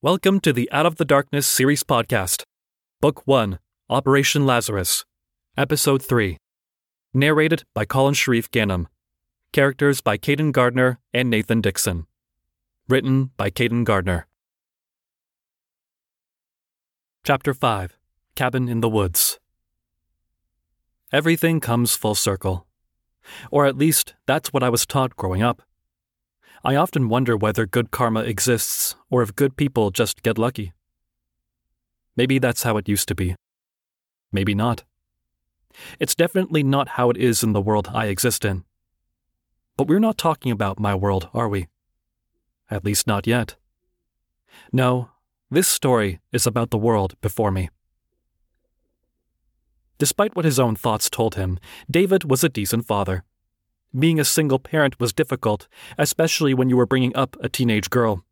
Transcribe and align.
Welcome 0.00 0.38
to 0.42 0.52
the 0.52 0.70
Out 0.70 0.86
of 0.86 0.94
the 0.94 1.04
Darkness 1.04 1.44
series 1.44 1.82
podcast. 1.82 2.44
Book 3.00 3.26
1 3.26 3.58
Operation 3.90 4.46
Lazarus. 4.46 5.04
Episode 5.56 6.04
3. 6.04 6.38
Narrated 7.12 7.64
by 7.74 7.84
Colin 7.84 8.14
Sharif 8.14 8.48
Ganem. 8.52 8.86
Characters 9.52 10.00
by 10.00 10.16
Caden 10.16 10.52
Gardner 10.52 11.00
and 11.12 11.28
Nathan 11.28 11.60
Dixon. 11.60 12.06
Written 12.88 13.32
by 13.36 13.50
Caden 13.50 13.82
Gardner. 13.82 14.28
Chapter 17.24 17.52
5 17.52 17.98
Cabin 18.36 18.68
in 18.68 18.80
the 18.80 18.88
Woods. 18.88 19.40
Everything 21.10 21.58
comes 21.58 21.96
full 21.96 22.14
circle. 22.14 22.68
Or 23.50 23.66
at 23.66 23.76
least, 23.76 24.14
that's 24.26 24.52
what 24.52 24.62
I 24.62 24.68
was 24.68 24.86
taught 24.86 25.16
growing 25.16 25.42
up. 25.42 25.60
I 26.64 26.76
often 26.76 27.08
wonder 27.08 27.36
whether 27.36 27.66
good 27.66 27.90
karma 27.90 28.20
exists 28.20 28.96
or 29.10 29.22
if 29.22 29.36
good 29.36 29.56
people 29.56 29.90
just 29.90 30.22
get 30.22 30.38
lucky. 30.38 30.72
Maybe 32.16 32.38
that's 32.38 32.64
how 32.64 32.76
it 32.76 32.88
used 32.88 33.08
to 33.08 33.14
be. 33.14 33.36
Maybe 34.32 34.54
not. 34.54 34.84
It's 36.00 36.14
definitely 36.14 36.62
not 36.62 36.88
how 36.90 37.10
it 37.10 37.16
is 37.16 37.42
in 37.42 37.52
the 37.52 37.60
world 37.60 37.90
I 37.92 38.06
exist 38.06 38.44
in. 38.44 38.64
But 39.76 39.86
we're 39.86 40.00
not 40.00 40.18
talking 40.18 40.50
about 40.50 40.80
my 40.80 40.94
world, 40.94 41.28
are 41.32 41.48
we? 41.48 41.68
At 42.70 42.84
least 42.84 43.06
not 43.06 43.26
yet. 43.26 43.54
No, 44.72 45.10
this 45.50 45.68
story 45.68 46.20
is 46.32 46.46
about 46.46 46.70
the 46.70 46.78
world 46.78 47.14
before 47.20 47.52
me. 47.52 47.70
Despite 49.98 50.36
what 50.36 50.44
his 50.44 50.58
own 50.58 50.76
thoughts 50.76 51.08
told 51.08 51.36
him, 51.36 51.58
David 51.90 52.24
was 52.24 52.44
a 52.44 52.48
decent 52.48 52.86
father. 52.86 53.24
Being 53.96 54.20
a 54.20 54.24
single 54.24 54.58
parent 54.58 55.00
was 55.00 55.12
difficult, 55.12 55.66
especially 55.96 56.52
when 56.52 56.68
you 56.68 56.76
were 56.76 56.86
bringing 56.86 57.14
up 57.16 57.36
a 57.40 57.48
teenage 57.48 57.88
girl. 57.90 58.24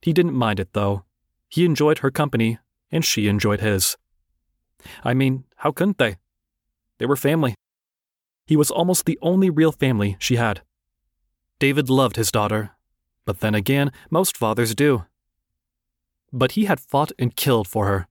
He 0.00 0.12
didn't 0.12 0.34
mind 0.34 0.60
it, 0.60 0.72
though. 0.72 1.04
He 1.48 1.64
enjoyed 1.64 1.98
her 1.98 2.10
company, 2.10 2.58
and 2.90 3.04
she 3.04 3.28
enjoyed 3.28 3.60
his. 3.60 3.96
I 5.04 5.14
mean, 5.14 5.44
how 5.56 5.72
couldn't 5.72 5.98
they? 5.98 6.16
They 6.98 7.06
were 7.06 7.16
family. 7.16 7.54
He 8.46 8.56
was 8.56 8.70
almost 8.70 9.04
the 9.04 9.18
only 9.20 9.50
real 9.50 9.72
family 9.72 10.16
she 10.18 10.36
had. 10.36 10.62
David 11.58 11.90
loved 11.90 12.16
his 12.16 12.30
daughter, 12.30 12.70
but 13.24 13.40
then 13.40 13.54
again, 13.54 13.90
most 14.10 14.36
fathers 14.36 14.74
do. 14.74 15.04
But 16.32 16.52
he 16.52 16.64
had 16.64 16.80
fought 16.80 17.12
and 17.18 17.36
killed 17.36 17.68
for 17.68 17.86
her. 17.86 18.06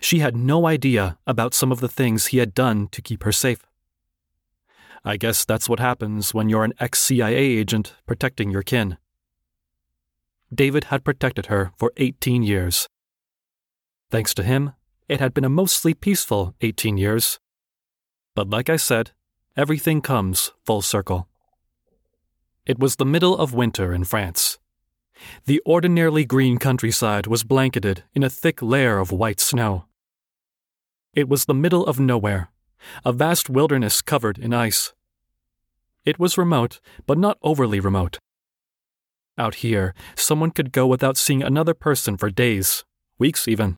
She 0.00 0.18
had 0.18 0.36
no 0.36 0.66
idea 0.66 1.18
about 1.26 1.54
some 1.54 1.72
of 1.72 1.80
the 1.80 1.88
things 1.88 2.26
he 2.26 2.38
had 2.38 2.54
done 2.54 2.88
to 2.88 3.00
keep 3.00 3.22
her 3.22 3.32
safe. 3.32 3.64
I 5.04 5.16
guess 5.16 5.44
that's 5.44 5.68
what 5.68 5.80
happens 5.80 6.32
when 6.32 6.48
you're 6.48 6.64
an 6.64 6.74
ex 6.78 7.00
CIA 7.00 7.34
agent 7.34 7.94
protecting 8.06 8.50
your 8.50 8.62
kin. 8.62 8.98
David 10.54 10.84
had 10.84 11.04
protected 11.04 11.46
her 11.46 11.72
for 11.76 11.92
18 11.96 12.42
years. 12.42 12.86
Thanks 14.10 14.34
to 14.34 14.42
him, 14.42 14.74
it 15.08 15.18
had 15.18 15.34
been 15.34 15.44
a 15.44 15.48
mostly 15.48 15.94
peaceful 15.94 16.54
18 16.60 16.98
years. 16.98 17.40
But 18.34 18.48
like 18.48 18.70
I 18.70 18.76
said, 18.76 19.10
everything 19.56 20.02
comes 20.02 20.52
full 20.64 20.82
circle. 20.82 21.28
It 22.64 22.78
was 22.78 22.96
the 22.96 23.04
middle 23.04 23.36
of 23.36 23.54
winter 23.54 23.92
in 23.92 24.04
France. 24.04 24.58
The 25.46 25.60
ordinarily 25.66 26.24
green 26.24 26.58
countryside 26.58 27.26
was 27.26 27.44
blanketed 27.44 28.04
in 28.14 28.22
a 28.22 28.30
thick 28.30 28.62
layer 28.62 28.98
of 28.98 29.10
white 29.10 29.40
snow. 29.40 29.86
It 31.12 31.28
was 31.28 31.44
the 31.44 31.54
middle 31.54 31.86
of 31.86 31.98
nowhere, 31.98 32.50
a 33.04 33.12
vast 33.12 33.50
wilderness 33.50 34.02
covered 34.02 34.38
in 34.38 34.52
ice. 34.52 34.92
It 36.04 36.18
was 36.18 36.38
remote, 36.38 36.80
but 37.06 37.18
not 37.18 37.38
overly 37.42 37.80
remote. 37.80 38.18
Out 39.38 39.56
here, 39.56 39.94
someone 40.16 40.50
could 40.50 40.72
go 40.72 40.86
without 40.86 41.16
seeing 41.16 41.42
another 41.42 41.74
person 41.74 42.16
for 42.16 42.30
days, 42.30 42.84
weeks 43.18 43.48
even. 43.48 43.76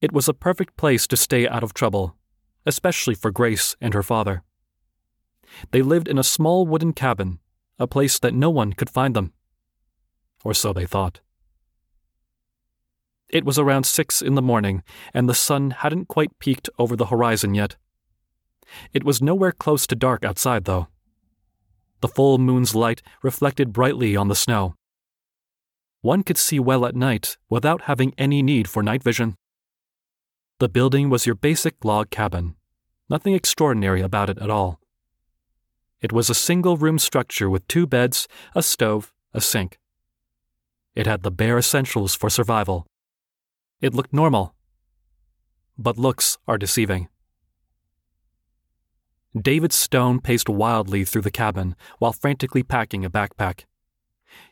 It 0.00 0.12
was 0.12 0.28
a 0.28 0.34
perfect 0.34 0.76
place 0.76 1.06
to 1.08 1.16
stay 1.16 1.48
out 1.48 1.62
of 1.62 1.74
trouble, 1.74 2.16
especially 2.64 3.14
for 3.14 3.30
Grace 3.30 3.76
and 3.80 3.92
her 3.94 4.02
father. 4.02 4.42
They 5.70 5.82
lived 5.82 6.08
in 6.08 6.18
a 6.18 6.24
small 6.24 6.66
wooden 6.66 6.92
cabin, 6.92 7.38
a 7.78 7.86
place 7.86 8.18
that 8.18 8.34
no 8.34 8.50
one 8.50 8.72
could 8.72 8.90
find 8.90 9.14
them. 9.14 9.32
Or 10.44 10.54
so 10.54 10.72
they 10.72 10.86
thought. 10.86 11.20
It 13.28 13.44
was 13.44 13.58
around 13.58 13.84
six 13.84 14.22
in 14.22 14.36
the 14.36 14.42
morning, 14.42 14.82
and 15.12 15.28
the 15.28 15.34
sun 15.34 15.70
hadn't 15.70 16.08
quite 16.08 16.38
peaked 16.38 16.70
over 16.78 16.94
the 16.94 17.06
horizon 17.06 17.54
yet. 17.54 17.76
It 18.92 19.04
was 19.04 19.22
nowhere 19.22 19.52
close 19.52 19.86
to 19.86 19.94
dark 19.94 20.24
outside, 20.24 20.64
though. 20.64 20.88
The 22.00 22.08
full 22.08 22.38
moon's 22.38 22.74
light 22.74 23.02
reflected 23.22 23.72
brightly 23.72 24.16
on 24.16 24.28
the 24.28 24.34
snow. 24.34 24.74
One 26.02 26.22
could 26.22 26.38
see 26.38 26.60
well 26.60 26.86
at 26.86 26.94
night 26.94 27.36
without 27.48 27.82
having 27.82 28.14
any 28.16 28.42
need 28.42 28.68
for 28.68 28.82
night 28.82 29.02
vision. 29.02 29.36
The 30.58 30.68
building 30.68 31.10
was 31.10 31.26
your 31.26 31.34
basic 31.34 31.84
log 31.84 32.10
cabin, 32.10 32.54
nothing 33.08 33.34
extraordinary 33.34 34.00
about 34.02 34.30
it 34.30 34.38
at 34.38 34.50
all. 34.50 34.80
It 36.00 36.12
was 36.12 36.30
a 36.30 36.34
single 36.34 36.76
room 36.76 36.98
structure 36.98 37.50
with 37.50 37.66
two 37.66 37.86
beds, 37.86 38.28
a 38.54 38.62
stove, 38.62 39.12
a 39.32 39.40
sink. 39.40 39.78
It 40.94 41.06
had 41.06 41.22
the 41.22 41.30
bare 41.30 41.58
essentials 41.58 42.14
for 42.14 42.30
survival. 42.30 42.86
It 43.80 43.94
looked 43.94 44.12
normal. 44.12 44.54
But 45.76 45.98
looks 45.98 46.38
are 46.46 46.56
deceiving. 46.56 47.08
David 49.40 49.72
Stone 49.72 50.20
paced 50.20 50.48
wildly 50.48 51.04
through 51.04 51.22
the 51.22 51.30
cabin 51.30 51.76
while 51.98 52.12
frantically 52.12 52.62
packing 52.62 53.04
a 53.04 53.10
backpack. 53.10 53.64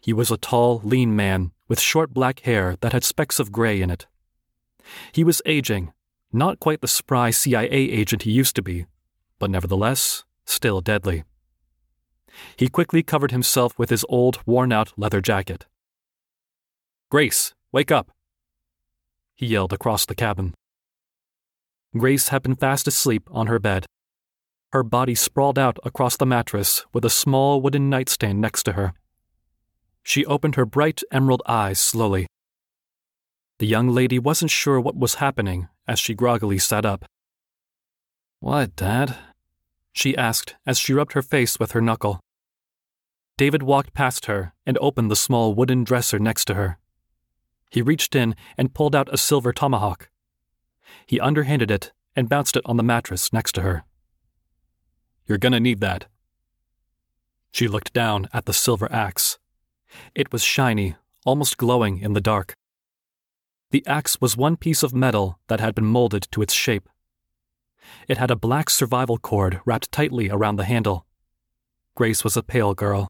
He 0.00 0.12
was 0.12 0.30
a 0.30 0.36
tall, 0.36 0.80
lean 0.84 1.16
man 1.16 1.52
with 1.68 1.80
short 1.80 2.12
black 2.12 2.40
hair 2.40 2.76
that 2.80 2.92
had 2.92 3.04
specks 3.04 3.40
of 3.40 3.52
gray 3.52 3.80
in 3.80 3.90
it. 3.90 4.06
He 5.12 5.24
was 5.24 5.40
aging, 5.46 5.92
not 6.32 6.60
quite 6.60 6.80
the 6.80 6.88
spry 6.88 7.30
CIA 7.30 7.70
agent 7.70 8.22
he 8.22 8.30
used 8.30 8.56
to 8.56 8.62
be, 8.62 8.86
but 9.38 9.50
nevertheless, 9.50 10.24
still 10.44 10.80
deadly. 10.80 11.24
He 12.56 12.68
quickly 12.68 13.02
covered 13.02 13.30
himself 13.30 13.78
with 13.78 13.90
his 13.90 14.04
old, 14.08 14.40
worn 14.44 14.72
out 14.72 14.92
leather 14.98 15.20
jacket. 15.20 15.66
Grace, 17.10 17.54
wake 17.72 17.92
up! 17.92 18.10
He 19.34 19.46
yelled 19.46 19.72
across 19.72 20.04
the 20.04 20.14
cabin. 20.14 20.54
Grace 21.96 22.28
had 22.28 22.42
been 22.42 22.56
fast 22.56 22.88
asleep 22.88 23.28
on 23.30 23.46
her 23.46 23.58
bed, 23.58 23.86
her 24.74 24.82
body 24.82 25.14
sprawled 25.14 25.56
out 25.56 25.78
across 25.84 26.16
the 26.16 26.26
mattress 26.26 26.84
with 26.92 27.04
a 27.04 27.08
small 27.08 27.60
wooden 27.60 27.88
nightstand 27.88 28.40
next 28.40 28.64
to 28.64 28.72
her. 28.72 28.92
She 30.02 30.26
opened 30.26 30.56
her 30.56 30.66
bright 30.66 31.00
emerald 31.12 31.42
eyes 31.46 31.78
slowly. 31.78 32.26
The 33.60 33.68
young 33.68 33.90
lady 33.90 34.18
wasn't 34.18 34.50
sure 34.50 34.80
what 34.80 34.96
was 34.96 35.22
happening 35.22 35.68
as 35.86 36.00
she 36.00 36.12
groggily 36.12 36.58
sat 36.58 36.84
up. 36.84 37.04
What, 38.40 38.74
Dad? 38.74 39.16
she 39.92 40.16
asked 40.16 40.56
as 40.66 40.76
she 40.76 40.92
rubbed 40.92 41.12
her 41.12 41.22
face 41.22 41.56
with 41.56 41.70
her 41.70 41.80
knuckle. 41.80 42.18
David 43.36 43.62
walked 43.62 43.94
past 43.94 44.26
her 44.26 44.54
and 44.66 44.76
opened 44.78 45.08
the 45.08 45.14
small 45.14 45.54
wooden 45.54 45.84
dresser 45.84 46.18
next 46.18 46.46
to 46.46 46.54
her. 46.54 46.78
He 47.70 47.80
reached 47.80 48.16
in 48.16 48.34
and 48.58 48.74
pulled 48.74 48.96
out 48.96 49.14
a 49.14 49.18
silver 49.18 49.52
tomahawk. 49.52 50.10
He 51.06 51.20
underhanded 51.20 51.70
it 51.70 51.92
and 52.16 52.28
bounced 52.28 52.56
it 52.56 52.64
on 52.66 52.76
the 52.76 52.82
mattress 52.82 53.32
next 53.32 53.52
to 53.52 53.60
her. 53.60 53.84
You're 55.26 55.38
gonna 55.38 55.60
need 55.60 55.80
that. 55.80 56.06
She 57.52 57.68
looked 57.68 57.92
down 57.92 58.28
at 58.32 58.46
the 58.46 58.52
silver 58.52 58.90
axe. 58.92 59.38
It 60.14 60.32
was 60.32 60.42
shiny, 60.42 60.96
almost 61.24 61.56
glowing 61.56 61.98
in 61.98 62.12
the 62.12 62.20
dark. 62.20 62.54
The 63.70 63.86
axe 63.86 64.20
was 64.20 64.36
one 64.36 64.56
piece 64.56 64.82
of 64.82 64.94
metal 64.94 65.38
that 65.48 65.60
had 65.60 65.74
been 65.74 65.86
molded 65.86 66.28
to 66.32 66.42
its 66.42 66.52
shape. 66.52 66.88
It 68.08 68.18
had 68.18 68.30
a 68.30 68.36
black 68.36 68.70
survival 68.70 69.18
cord 69.18 69.60
wrapped 69.64 69.90
tightly 69.92 70.30
around 70.30 70.56
the 70.56 70.64
handle. 70.64 71.06
Grace 71.94 72.24
was 72.24 72.36
a 72.36 72.42
pale 72.42 72.74
girl. 72.74 73.08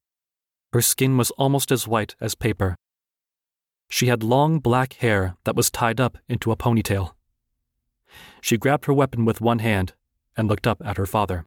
Her 0.73 0.83
skin 0.83 1.17
was 1.17 1.31
almost 1.33 1.73
as 1.73 1.89
white 1.89 2.17
as 2.21 2.35
paper. 2.35 2.77
She 3.89 4.07
had 4.07 4.23
long 4.23 4.59
black 4.59 4.95
hair 4.95 5.37
that 5.45 5.57
was 5.57 5.71
tied 5.71 6.01
up 6.01 6.19
into 6.29 6.51
a 6.51 6.57
ponytail. 6.57 7.13
She 8.41 8.59
grabbed 8.59 8.87
her 8.87 8.93
weapon 8.93 9.25
with 9.25 9.41
one 9.41 9.61
hand 9.61 9.95
and 10.37 10.49
looked 10.49 10.67
up 10.67 10.83
at 10.85 10.97
her 10.97 11.07
father. 11.07 11.47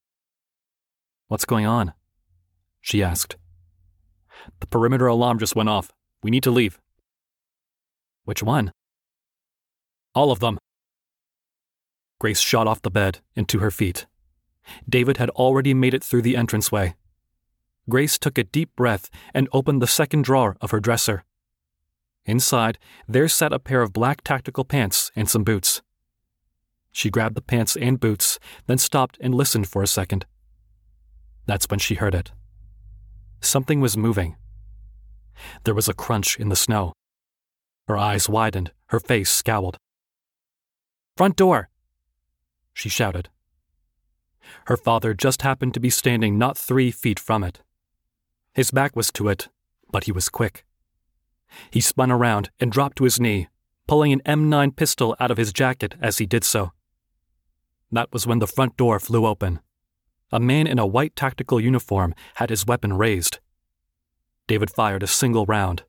What's 1.27 1.45
going 1.45 1.65
on? 1.65 1.93
She 2.79 3.03
asked. 3.03 3.35
The 4.59 4.67
perimeter 4.67 5.07
alarm 5.07 5.39
just 5.39 5.55
went 5.55 5.69
off. 5.69 5.91
We 6.23 6.31
need 6.31 6.43
to 6.43 6.51
leave. 6.51 6.79
Which 8.23 8.41
one? 8.41 8.71
All 10.15 10.31
of 10.31 10.39
them. 10.39 10.57
Grace 12.19 12.39
shot 12.39 12.65
off 12.65 12.81
the 12.81 12.89
bed 12.89 13.19
and 13.35 13.47
to 13.49 13.59
her 13.59 13.71
feet. 13.71 14.05
David 14.87 15.17
had 15.17 15.29
already 15.31 15.73
made 15.73 15.93
it 15.93 16.03
through 16.03 16.23
the 16.23 16.35
entranceway. 16.35 16.95
Grace 17.89 18.17
took 18.17 18.37
a 18.37 18.43
deep 18.43 18.75
breath 18.75 19.09
and 19.33 19.47
opened 19.53 19.81
the 19.81 19.87
second 19.87 20.23
drawer 20.23 20.57
of 20.59 20.71
her 20.71 20.79
dresser. 20.79 21.23
Inside, 22.25 22.77
there 23.07 23.29
sat 23.29 23.53
a 23.53 23.59
pair 23.59 23.81
of 23.81 23.93
black 23.93 24.21
tactical 24.23 24.65
pants 24.65 25.11
and 25.15 25.29
some 25.29 25.43
boots. 25.43 25.81
She 26.91 27.09
grabbed 27.09 27.35
the 27.35 27.41
pants 27.41 27.77
and 27.77 27.99
boots, 27.99 28.39
then 28.65 28.77
stopped 28.77 29.17
and 29.21 29.33
listened 29.33 29.69
for 29.69 29.83
a 29.83 29.87
second. 29.87 30.25
That's 31.47 31.65
when 31.69 31.79
she 31.79 31.95
heard 31.95 32.13
it. 32.13 32.31
Something 33.41 33.81
was 33.81 33.97
moving. 33.97 34.35
There 35.63 35.73
was 35.73 35.87
a 35.87 35.93
crunch 35.93 36.37
in 36.37 36.49
the 36.49 36.55
snow. 36.55 36.93
Her 37.87 37.97
eyes 37.97 38.27
widened, 38.27 38.71
her 38.87 38.99
face 38.99 39.29
scowled. 39.29 39.77
Front 41.15 41.37
door! 41.37 41.69
She 42.73 42.89
shouted. 42.89 43.29
Her 44.65 44.77
father 44.77 45.13
just 45.13 45.41
happened 45.41 45.73
to 45.73 45.79
be 45.79 45.89
standing 45.89 46.37
not 46.37 46.57
three 46.57 46.91
feet 46.91 47.19
from 47.19 47.43
it. 47.43 47.61
His 48.53 48.71
back 48.71 48.95
was 48.95 49.11
to 49.13 49.29
it, 49.29 49.47
but 49.91 50.03
he 50.03 50.11
was 50.11 50.29
quick. 50.29 50.65
He 51.71 51.79
spun 51.79 52.11
around 52.11 52.49
and 52.59 52.71
dropped 52.71 52.97
to 52.97 53.05
his 53.05 53.19
knee, 53.19 53.47
pulling 53.87 54.11
an 54.11 54.21
M9 54.25 54.75
pistol 54.75 55.15
out 55.19 55.31
of 55.31 55.37
his 55.37 55.53
jacket 55.53 55.95
as 56.01 56.17
he 56.17 56.25
did 56.25 56.43
so. 56.43 56.71
That 57.91 58.11
was 58.11 58.27
when 58.27 58.39
the 58.39 58.47
front 58.47 58.75
door 58.75 58.99
flew 58.99 59.25
open. 59.25 59.61
A 60.31 60.39
man 60.39 60.67
in 60.67 60.77
a 60.77 60.85
white 60.85 61.15
tactical 61.15 61.59
uniform 61.59 62.13
had 62.35 62.49
his 62.49 62.65
weapon 62.65 62.93
raised. 62.93 63.39
David 64.47 64.69
fired 64.69 65.03
a 65.03 65.07
single 65.07 65.45
round. 65.45 65.83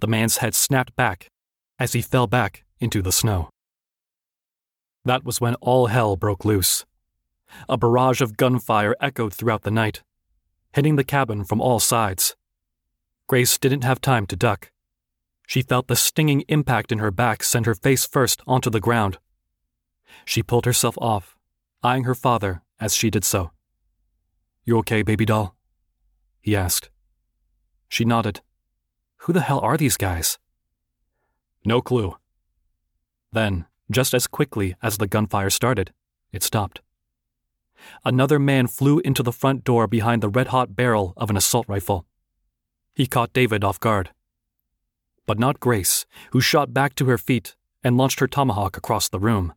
The 0.00 0.06
man's 0.06 0.38
head 0.38 0.54
snapped 0.54 0.96
back 0.96 1.30
as 1.78 1.92
he 1.92 2.00
fell 2.00 2.26
back 2.26 2.64
into 2.80 3.02
the 3.02 3.12
snow. 3.12 3.50
That 5.04 5.24
was 5.24 5.40
when 5.40 5.56
all 5.56 5.88
hell 5.88 6.16
broke 6.16 6.44
loose. 6.44 6.86
A 7.68 7.76
barrage 7.76 8.22
of 8.22 8.38
gunfire 8.38 8.96
echoed 9.00 9.34
throughout 9.34 9.62
the 9.62 9.70
night, 9.70 10.02
hitting 10.72 10.96
the 10.96 11.04
cabin 11.04 11.44
from 11.44 11.60
all 11.60 11.80
sides. 11.80 12.34
Grace 13.26 13.58
didn't 13.58 13.84
have 13.84 14.00
time 14.00 14.26
to 14.26 14.36
duck. 14.36 14.70
She 15.46 15.60
felt 15.60 15.88
the 15.88 15.96
stinging 15.96 16.44
impact 16.48 16.90
in 16.90 16.98
her 16.98 17.10
back 17.10 17.42
send 17.42 17.66
her 17.66 17.74
face 17.74 18.06
first 18.06 18.40
onto 18.46 18.70
the 18.70 18.80
ground. 18.80 19.18
She 20.24 20.42
pulled 20.42 20.64
herself 20.64 20.96
off, 20.98 21.36
eyeing 21.82 22.04
her 22.04 22.14
father 22.14 22.62
as 22.84 22.94
she 22.94 23.08
did 23.08 23.24
so. 23.24 23.50
You 24.66 24.76
okay, 24.78 25.02
baby 25.02 25.24
doll? 25.24 25.56
He 26.42 26.54
asked. 26.54 26.90
She 27.88 28.04
nodded. 28.04 28.42
Who 29.22 29.32
the 29.32 29.40
hell 29.40 29.60
are 29.60 29.78
these 29.78 29.96
guys? 29.96 30.38
No 31.64 31.80
clue. 31.80 32.16
Then, 33.32 33.64
just 33.90 34.12
as 34.12 34.26
quickly 34.26 34.76
as 34.82 34.98
the 34.98 35.06
gunfire 35.06 35.48
started, 35.48 35.94
it 36.30 36.42
stopped. 36.42 36.82
Another 38.04 38.38
man 38.38 38.66
flew 38.66 38.98
into 38.98 39.22
the 39.22 39.32
front 39.32 39.64
door 39.64 39.86
behind 39.86 40.22
the 40.22 40.28
red 40.28 40.48
hot 40.48 40.76
barrel 40.76 41.14
of 41.16 41.30
an 41.30 41.38
assault 41.38 41.66
rifle. 41.66 42.04
He 42.94 43.06
caught 43.06 43.32
David 43.32 43.64
off 43.64 43.80
guard. 43.80 44.10
But 45.24 45.38
not 45.38 45.58
Grace, 45.58 46.04
who 46.32 46.40
shot 46.42 46.74
back 46.74 46.94
to 46.96 47.06
her 47.06 47.18
feet 47.18 47.56
and 47.82 47.96
launched 47.96 48.20
her 48.20 48.28
tomahawk 48.28 48.76
across 48.76 49.08
the 49.08 49.18
room. 49.18 49.54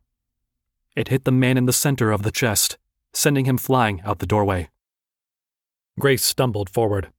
It 0.96 1.10
hit 1.10 1.26
the 1.26 1.32
man 1.32 1.58
in 1.58 1.66
the 1.66 1.74
center 1.74 2.12
of 2.12 2.24
the 2.24 2.32
chest, 2.32 2.78
sending 3.18 3.46
him 3.46 3.58
flying 3.58 4.00
out 4.02 4.19
the 4.19 4.28
doorway. 4.28 4.69
Grace 6.00 6.24
stumbled 6.24 6.69
forward. 6.69 7.12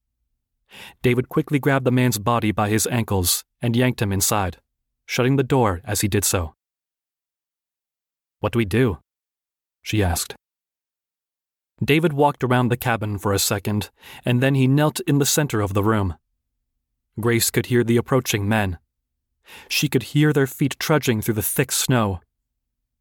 David 1.03 1.29
quickly 1.29 1.59
grabbed 1.59 1.85
the 1.85 1.91
man's 1.91 2.19
body 2.19 2.53
by 2.53 2.69
his 2.69 2.87
ankles 2.87 3.45
and 3.61 3.75
yanked 3.75 4.01
him 4.01 4.13
inside, 4.13 4.59
shutting 5.07 5.35
the 5.35 5.43
door 5.43 5.81
as 5.85 6.03
he 6.03 6.07
did 6.07 6.25
so. 6.25 6.55
What 8.39 8.53
do 8.53 8.59
we 8.59 8.65
do? 8.65 8.99
She 9.83 10.01
asked. 10.01 10.37
David 11.85 12.13
walked 12.13 12.45
around 12.45 12.69
the 12.69 12.77
cabin 12.77 13.19
for 13.19 13.33
a 13.33 13.39
second, 13.41 13.91
and 14.25 14.41
then 14.41 14.55
he 14.55 14.69
knelt 14.69 15.01
in 15.01 15.19
the 15.19 15.27
center 15.27 15.61
of 15.61 15.75
the 15.75 15.83
room. 15.83 16.15
Grace 17.19 17.51
could 17.51 17.67
hear 17.67 17.83
the 17.83 17.97
approaching 17.97 18.49
men. 18.49 18.79
She 19.69 19.89
could 19.89 20.15
hear 20.15 20.33
their 20.33 20.47
feet 20.47 20.77
trudging 20.79 21.23
through 21.23 21.35
the 21.35 21.43
thick 21.43 21.73
snow. 21.73 22.21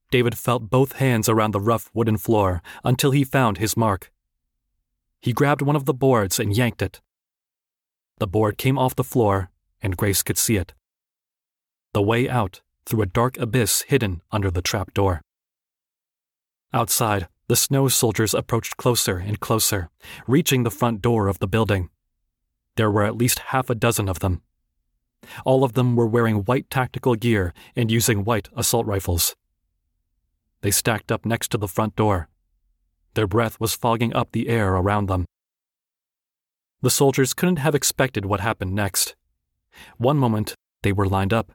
David 0.09 0.37
felt 0.37 0.69
both 0.69 0.93
hands 0.93 1.27
around 1.27 1.51
the 1.51 1.59
rough 1.59 1.89
wooden 1.93 2.17
floor 2.17 2.61
until 2.83 3.11
he 3.11 3.23
found 3.23 3.57
his 3.57 3.75
mark. 3.75 4.11
He 5.19 5.33
grabbed 5.33 5.61
one 5.61 5.75
of 5.75 5.85
the 5.85 5.93
boards 5.93 6.39
and 6.39 6.55
yanked 6.55 6.81
it. 6.81 7.01
The 8.19 8.27
board 8.27 8.57
came 8.57 8.77
off 8.77 8.95
the 8.95 9.03
floor, 9.03 9.51
and 9.81 9.97
Grace 9.97 10.23
could 10.23 10.37
see 10.37 10.55
it. 10.55 10.73
The 11.93 12.01
way 12.01 12.29
out 12.29 12.61
through 12.85 13.01
a 13.01 13.05
dark 13.05 13.37
abyss 13.37 13.83
hidden 13.83 14.21
under 14.31 14.49
the 14.49 14.61
trap 14.61 14.93
door. 14.93 15.21
Outside, 16.73 17.27
the 17.47 17.55
snow 17.55 17.87
soldiers 17.87 18.33
approached 18.33 18.77
closer 18.77 19.17
and 19.17 19.39
closer, 19.39 19.89
reaching 20.25 20.63
the 20.63 20.71
front 20.71 21.01
door 21.01 21.27
of 21.27 21.39
the 21.39 21.47
building. 21.47 21.89
There 22.75 22.91
were 22.91 23.03
at 23.03 23.17
least 23.17 23.39
half 23.39 23.69
a 23.69 23.75
dozen 23.75 24.07
of 24.07 24.19
them. 24.19 24.41
All 25.45 25.63
of 25.63 25.73
them 25.73 25.95
were 25.95 26.07
wearing 26.07 26.43
white 26.45 26.69
tactical 26.69 27.15
gear 27.15 27.53
and 27.75 27.91
using 27.91 28.23
white 28.23 28.49
assault 28.55 28.85
rifles. 28.85 29.35
They 30.61 30.71
stacked 30.71 31.11
up 31.11 31.25
next 31.25 31.49
to 31.49 31.57
the 31.57 31.67
front 31.67 31.95
door. 31.95 32.29
Their 33.13 33.27
breath 33.27 33.59
was 33.59 33.75
fogging 33.75 34.13
up 34.13 34.31
the 34.31 34.49
air 34.49 34.75
around 34.75 35.07
them. 35.07 35.25
The 36.81 36.89
soldiers 36.89 37.33
couldn't 37.33 37.57
have 37.57 37.75
expected 37.75 38.25
what 38.25 38.39
happened 38.39 38.73
next. 38.73 39.15
One 39.97 40.17
moment, 40.17 40.53
they 40.83 40.91
were 40.91 41.07
lined 41.07 41.33
up. 41.33 41.51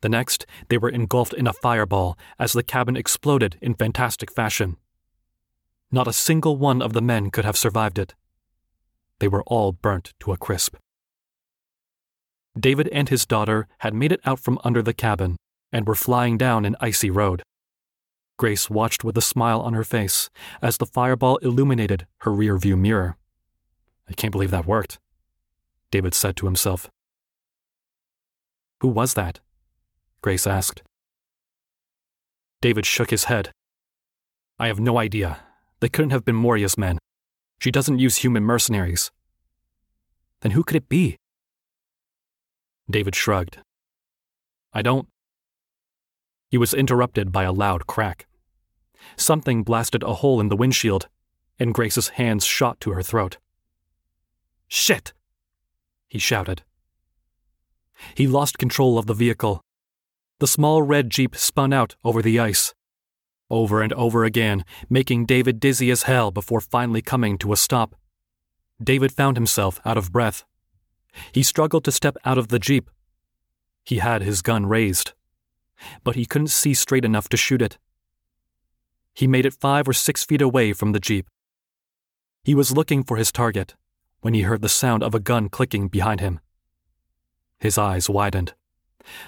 The 0.00 0.08
next, 0.08 0.46
they 0.68 0.78
were 0.78 0.90
engulfed 0.90 1.32
in 1.32 1.46
a 1.46 1.52
fireball 1.52 2.18
as 2.38 2.52
the 2.52 2.62
cabin 2.62 2.96
exploded 2.96 3.56
in 3.62 3.74
fantastic 3.74 4.30
fashion. 4.30 4.76
Not 5.90 6.08
a 6.08 6.12
single 6.12 6.56
one 6.56 6.82
of 6.82 6.92
the 6.92 7.00
men 7.00 7.30
could 7.30 7.44
have 7.44 7.56
survived 7.56 7.98
it. 7.98 8.14
They 9.20 9.28
were 9.28 9.44
all 9.44 9.72
burnt 9.72 10.12
to 10.20 10.32
a 10.32 10.36
crisp. 10.36 10.76
David 12.58 12.88
and 12.88 13.08
his 13.08 13.26
daughter 13.26 13.66
had 13.78 13.94
made 13.94 14.12
it 14.12 14.20
out 14.24 14.40
from 14.40 14.58
under 14.64 14.82
the 14.82 14.92
cabin 14.92 15.36
and 15.72 15.86
were 15.86 15.94
flying 15.94 16.36
down 16.36 16.64
an 16.64 16.76
icy 16.80 17.10
road. 17.10 17.42
Grace 18.36 18.68
watched 18.68 19.04
with 19.04 19.16
a 19.16 19.22
smile 19.22 19.60
on 19.60 19.74
her 19.74 19.84
face 19.84 20.28
as 20.60 20.76
the 20.76 20.86
fireball 20.86 21.36
illuminated 21.38 22.06
her 22.18 22.30
rearview 22.30 22.78
mirror. 22.78 23.16
I 24.08 24.12
can't 24.12 24.32
believe 24.32 24.50
that 24.50 24.66
worked, 24.66 24.98
David 25.90 26.14
said 26.14 26.36
to 26.36 26.46
himself. 26.46 26.90
Who 28.80 28.88
was 28.88 29.14
that? 29.14 29.40
Grace 30.20 30.46
asked. 30.46 30.82
David 32.60 32.86
shook 32.86 33.10
his 33.10 33.24
head. 33.24 33.52
I 34.58 34.66
have 34.66 34.80
no 34.80 34.98
idea. 34.98 35.40
They 35.80 35.88
couldn't 35.88 36.10
have 36.10 36.24
been 36.24 36.36
Moria's 36.36 36.78
men. 36.78 36.98
She 37.60 37.70
doesn't 37.70 37.98
use 37.98 38.16
human 38.16 38.42
mercenaries. 38.42 39.10
Then 40.40 40.52
who 40.52 40.64
could 40.64 40.76
it 40.76 40.88
be? 40.88 41.16
David 42.90 43.14
shrugged. 43.14 43.58
I 44.72 44.82
don't. 44.82 45.08
He 46.54 46.58
was 46.58 46.72
interrupted 46.72 47.32
by 47.32 47.42
a 47.42 47.50
loud 47.50 47.88
crack. 47.88 48.28
Something 49.16 49.64
blasted 49.64 50.04
a 50.04 50.14
hole 50.14 50.40
in 50.40 50.50
the 50.50 50.56
windshield, 50.56 51.08
and 51.58 51.74
Grace's 51.74 52.10
hands 52.10 52.44
shot 52.44 52.78
to 52.82 52.92
her 52.92 53.02
throat. 53.02 53.38
Shit! 54.68 55.12
He 56.06 56.20
shouted. 56.20 56.62
He 58.14 58.28
lost 58.28 58.56
control 58.56 58.98
of 58.98 59.06
the 59.06 59.14
vehicle. 59.14 59.64
The 60.38 60.46
small 60.46 60.80
red 60.84 61.10
jeep 61.10 61.34
spun 61.34 61.72
out 61.72 61.96
over 62.04 62.22
the 62.22 62.38
ice 62.38 62.72
over 63.50 63.82
and 63.82 63.92
over 63.94 64.22
again, 64.24 64.64
making 64.88 65.26
David 65.26 65.58
dizzy 65.58 65.90
as 65.90 66.04
hell 66.04 66.30
before 66.30 66.60
finally 66.60 67.02
coming 67.02 67.36
to 67.38 67.52
a 67.52 67.56
stop. 67.56 67.96
David 68.80 69.10
found 69.10 69.36
himself 69.36 69.80
out 69.84 69.98
of 69.98 70.12
breath. 70.12 70.44
He 71.32 71.42
struggled 71.42 71.82
to 71.86 71.90
step 71.90 72.16
out 72.24 72.38
of 72.38 72.46
the 72.46 72.60
Jeep. 72.60 72.90
He 73.84 73.98
had 73.98 74.22
his 74.22 74.40
gun 74.40 74.66
raised, 74.66 75.14
but 76.02 76.14
he 76.16 76.26
couldn't 76.26 76.48
see 76.48 76.74
straight 76.74 77.04
enough 77.04 77.28
to 77.28 77.36
shoot 77.36 77.62
it. 77.62 77.78
He 79.14 79.26
made 79.26 79.46
it 79.46 79.54
five 79.54 79.88
or 79.88 79.92
six 79.92 80.24
feet 80.24 80.42
away 80.42 80.72
from 80.72 80.92
the 80.92 81.00
Jeep. 81.00 81.26
He 82.42 82.54
was 82.54 82.72
looking 82.72 83.04
for 83.04 83.16
his 83.16 83.32
target 83.32 83.74
when 84.20 84.34
he 84.34 84.42
heard 84.42 84.62
the 84.62 84.68
sound 84.68 85.02
of 85.02 85.14
a 85.14 85.20
gun 85.20 85.48
clicking 85.48 85.88
behind 85.88 86.20
him. 86.20 86.40
His 87.58 87.78
eyes 87.78 88.08
widened. 88.10 88.54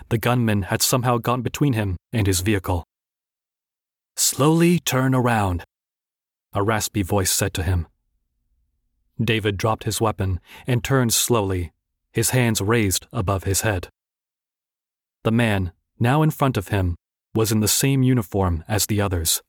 The 0.09 0.19
gunman 0.19 0.63
had 0.63 0.83
somehow 0.83 1.19
gotten 1.19 1.43
between 1.43 1.75
him 1.75 1.97
and 2.13 2.27
his 2.27 2.41
vehicle. 2.41 2.85
Slowly 4.17 4.79
turn 4.79 5.15
around, 5.15 5.65
a 6.55 6.63
raspy 6.63 7.03
voice 7.03 7.31
said 7.31 7.53
to 7.55 7.63
him. 7.63 7.87
David 9.23 9.57
dropped 9.59 9.85
his 9.85 10.01
weapon 10.01 10.41
and 10.67 10.83
turned 10.83 11.13
slowly, 11.13 11.73
his 12.13 12.31
hands 12.31 12.63
raised 12.63 13.07
above 13.13 13.45
his 13.45 13.61
head. 13.61 13.89
The 15.23 15.31
man, 15.33 15.73
now 15.99 16.23
in 16.23 16.31
front 16.31 16.57
of 16.57 16.69
him, 16.69 16.97
was 17.35 17.53
in 17.53 17.61
the 17.61 17.69
same 17.69 18.03
uniform 18.03 18.65
as 18.69 18.87
the 18.87 19.01
others. 19.01 19.43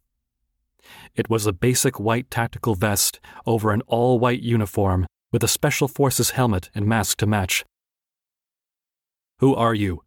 It 1.16 1.30
was 1.30 1.46
a 1.46 1.54
basic 1.54 2.00
white 2.00 2.30
tactical 2.30 2.76
vest 2.76 3.20
over 3.46 3.72
an 3.72 3.82
all 3.88 4.20
white 4.20 4.42
uniform 4.42 5.06
with 5.32 5.44
a 5.44 5.48
Special 5.48 5.88
Forces 5.88 6.32
helmet 6.32 6.70
and 6.74 6.86
mask 6.86 7.18
to 7.18 7.26
match. 7.26 7.66
Who 9.40 9.54
are 9.56 9.74
you? 9.74 10.04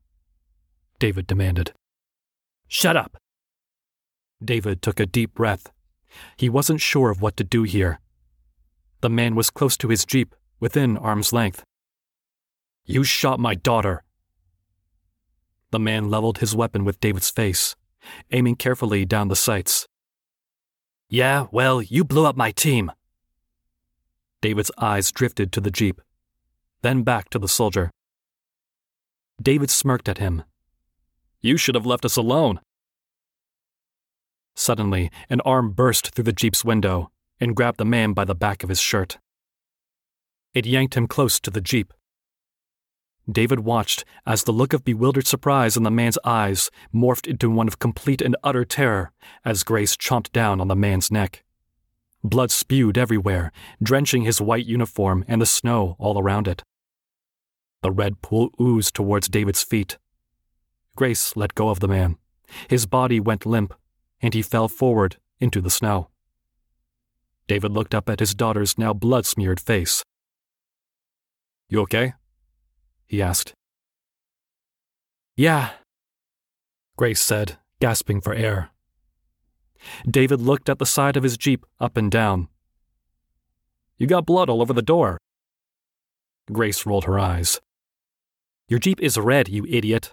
David 0.98 1.26
demanded. 1.26 1.72
Shut 2.68 2.96
up, 2.96 3.16
David 4.42 4.80
took 4.80 4.98
a 4.98 5.06
deep 5.06 5.34
breath. 5.34 5.70
He 6.36 6.48
wasn't 6.48 6.80
sure 6.80 7.10
of 7.10 7.20
what 7.20 7.36
to 7.36 7.44
do 7.44 7.64
here. 7.64 8.00
The 9.02 9.10
man 9.10 9.34
was 9.34 9.50
close 9.50 9.76
to 9.78 9.88
his 9.88 10.04
jeep, 10.04 10.34
within 10.58 10.96
arm's 10.96 11.32
length. 11.32 11.62
You 12.86 13.04
shot 13.04 13.38
my 13.38 13.54
daughter. 13.54 14.02
The 15.70 15.78
man 15.78 16.10
leveled 16.10 16.38
his 16.38 16.54
weapon 16.54 16.84
with 16.84 17.00
David's 17.00 17.30
face, 17.30 17.76
aiming 18.32 18.56
carefully 18.56 19.04
down 19.04 19.28
the 19.28 19.36
sights. 19.36 19.86
Yeah, 21.08 21.46
well, 21.50 21.82
you 21.82 22.04
blew 22.04 22.26
up 22.26 22.36
my 22.36 22.50
team. 22.50 22.90
David's 24.40 24.70
eyes 24.78 25.12
drifted 25.12 25.52
to 25.52 25.60
the 25.60 25.70
jeep, 25.70 26.00
then 26.82 27.02
back 27.02 27.28
to 27.30 27.38
the 27.38 27.48
soldier. 27.48 27.90
David 29.40 29.70
smirked 29.70 30.08
at 30.08 30.18
him. 30.18 30.42
You 31.40 31.56
should 31.56 31.74
have 31.74 31.86
left 31.86 32.04
us 32.04 32.16
alone. 32.16 32.60
Suddenly, 34.54 35.10
an 35.28 35.40
arm 35.42 35.72
burst 35.72 36.14
through 36.14 36.24
the 36.24 36.32
Jeep's 36.32 36.64
window 36.64 37.10
and 37.38 37.56
grabbed 37.56 37.78
the 37.78 37.84
man 37.84 38.12
by 38.12 38.24
the 38.24 38.34
back 38.34 38.62
of 38.62 38.68
his 38.68 38.80
shirt. 38.80 39.18
It 40.52 40.66
yanked 40.66 40.96
him 40.96 41.06
close 41.06 41.40
to 41.40 41.50
the 41.50 41.60
Jeep. 41.60 41.92
David 43.30 43.60
watched 43.60 44.04
as 44.26 44.44
the 44.44 44.52
look 44.52 44.72
of 44.72 44.84
bewildered 44.84 45.26
surprise 45.26 45.76
in 45.76 45.82
the 45.82 45.90
man's 45.90 46.18
eyes 46.24 46.70
morphed 46.92 47.26
into 47.26 47.50
one 47.50 47.68
of 47.68 47.78
complete 47.78 48.20
and 48.20 48.36
utter 48.42 48.64
terror 48.64 49.12
as 49.44 49.62
Grace 49.62 49.96
chomped 49.96 50.32
down 50.32 50.60
on 50.60 50.68
the 50.68 50.76
man's 50.76 51.10
neck. 51.10 51.44
Blood 52.24 52.50
spewed 52.50 52.98
everywhere, 52.98 53.52
drenching 53.82 54.22
his 54.22 54.40
white 54.40 54.66
uniform 54.66 55.24
and 55.28 55.40
the 55.40 55.46
snow 55.46 55.96
all 55.98 56.18
around 56.18 56.48
it. 56.48 56.62
The 57.82 57.90
red 57.90 58.20
pool 58.20 58.50
oozed 58.60 58.94
towards 58.94 59.28
David's 59.28 59.62
feet. 59.62 59.96
Grace 60.96 61.34
let 61.36 61.54
go 61.54 61.70
of 61.70 61.80
the 61.80 61.88
man. 61.88 62.16
His 62.68 62.84
body 62.84 63.20
went 63.20 63.46
limp, 63.46 63.72
and 64.20 64.34
he 64.34 64.42
fell 64.42 64.68
forward 64.68 65.16
into 65.38 65.60
the 65.60 65.70
snow. 65.70 66.08
David 67.46 67.72
looked 67.72 67.94
up 67.94 68.08
at 68.08 68.20
his 68.20 68.34
daughter's 68.34 68.76
now 68.76 68.92
blood 68.92 69.24
smeared 69.24 69.60
face. 69.60 70.04
You 71.68 71.80
okay? 71.82 72.14
He 73.10 73.20
asked. 73.20 73.52
Yeah, 75.36 75.70
Grace 76.96 77.20
said, 77.20 77.58
gasping 77.80 78.20
for 78.20 78.32
air. 78.32 78.70
David 80.08 80.40
looked 80.40 80.68
at 80.68 80.78
the 80.78 80.86
side 80.86 81.16
of 81.16 81.24
his 81.24 81.36
Jeep 81.36 81.66
up 81.80 81.96
and 81.96 82.08
down. 82.08 82.46
You 83.98 84.06
got 84.06 84.26
blood 84.26 84.48
all 84.48 84.62
over 84.62 84.72
the 84.72 84.80
door. 84.80 85.18
Grace 86.52 86.86
rolled 86.86 87.06
her 87.06 87.18
eyes. 87.18 87.60
Your 88.68 88.78
Jeep 88.78 89.00
is 89.00 89.18
red, 89.18 89.48
you 89.48 89.66
idiot. 89.68 90.12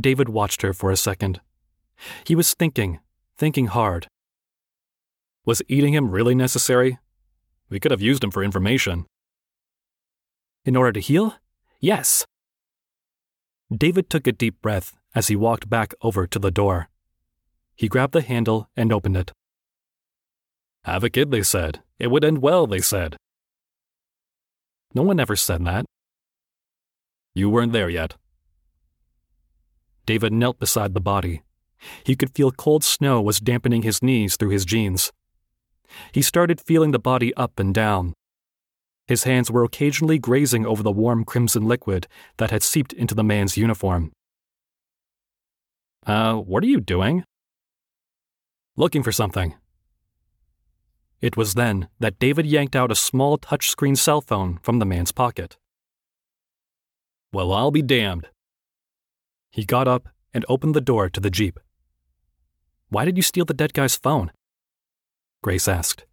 David 0.00 0.28
watched 0.28 0.62
her 0.62 0.72
for 0.72 0.92
a 0.92 0.96
second. 0.96 1.40
He 2.24 2.36
was 2.36 2.54
thinking, 2.54 3.00
thinking 3.36 3.66
hard. 3.66 4.06
Was 5.44 5.62
eating 5.66 5.94
him 5.94 6.12
really 6.12 6.36
necessary? 6.36 6.98
We 7.68 7.80
could 7.80 7.90
have 7.90 8.00
used 8.00 8.22
him 8.22 8.30
for 8.30 8.44
information. 8.44 9.06
In 10.64 10.76
order 10.76 10.92
to 10.92 11.00
heal? 11.00 11.36
Yes. 11.80 12.26
David 13.74 14.10
took 14.10 14.26
a 14.26 14.32
deep 14.32 14.60
breath 14.60 14.94
as 15.14 15.28
he 15.28 15.36
walked 15.36 15.70
back 15.70 15.94
over 16.02 16.26
to 16.26 16.38
the 16.38 16.50
door. 16.50 16.88
He 17.74 17.88
grabbed 17.88 18.12
the 18.12 18.20
handle 18.20 18.68
and 18.76 18.92
opened 18.92 19.16
it. 19.16 19.32
Have 20.84 21.04
a 21.04 21.10
kid, 21.10 21.30
they 21.30 21.42
said. 21.42 21.80
It 21.98 22.10
would 22.10 22.24
end 22.24 22.42
well, 22.42 22.66
they 22.66 22.80
said. 22.80 23.16
No 24.94 25.02
one 25.02 25.20
ever 25.20 25.36
said 25.36 25.64
that. 25.64 25.86
You 27.34 27.48
weren't 27.48 27.72
there 27.72 27.88
yet. 27.88 28.16
David 30.04 30.32
knelt 30.32 30.58
beside 30.58 30.92
the 30.92 31.00
body. 31.00 31.42
He 32.04 32.16
could 32.16 32.34
feel 32.34 32.50
cold 32.50 32.84
snow 32.84 33.22
was 33.22 33.40
dampening 33.40 33.82
his 33.82 34.02
knees 34.02 34.36
through 34.36 34.50
his 34.50 34.64
jeans. 34.64 35.12
He 36.12 36.22
started 36.22 36.60
feeling 36.60 36.90
the 36.90 36.98
body 36.98 37.32
up 37.34 37.58
and 37.58 37.74
down. 37.74 38.14
His 39.10 39.24
hands 39.24 39.50
were 39.50 39.64
occasionally 39.64 40.20
grazing 40.20 40.64
over 40.64 40.84
the 40.84 40.92
warm 40.92 41.24
crimson 41.24 41.66
liquid 41.66 42.06
that 42.36 42.52
had 42.52 42.62
seeped 42.62 42.92
into 42.92 43.12
the 43.12 43.24
man's 43.24 43.56
uniform. 43.56 44.12
Uh, 46.06 46.34
what 46.36 46.62
are 46.62 46.68
you 46.68 46.80
doing? 46.80 47.24
Looking 48.76 49.02
for 49.02 49.10
something. 49.10 49.56
It 51.20 51.36
was 51.36 51.54
then 51.54 51.88
that 51.98 52.20
David 52.20 52.46
yanked 52.46 52.76
out 52.76 52.92
a 52.92 52.94
small 52.94 53.36
touchscreen 53.36 53.98
cell 53.98 54.20
phone 54.20 54.60
from 54.62 54.78
the 54.78 54.86
man's 54.86 55.10
pocket. 55.10 55.56
Well, 57.32 57.52
I'll 57.52 57.72
be 57.72 57.82
damned. 57.82 58.28
He 59.50 59.64
got 59.64 59.88
up 59.88 60.08
and 60.32 60.44
opened 60.48 60.76
the 60.76 60.80
door 60.80 61.10
to 61.10 61.18
the 61.18 61.30
Jeep. 61.30 61.58
Why 62.90 63.04
did 63.04 63.16
you 63.16 63.24
steal 63.24 63.44
the 63.44 63.54
dead 63.54 63.74
guy's 63.74 63.96
phone? 63.96 64.30
Grace 65.42 65.66
asked. 65.66 66.04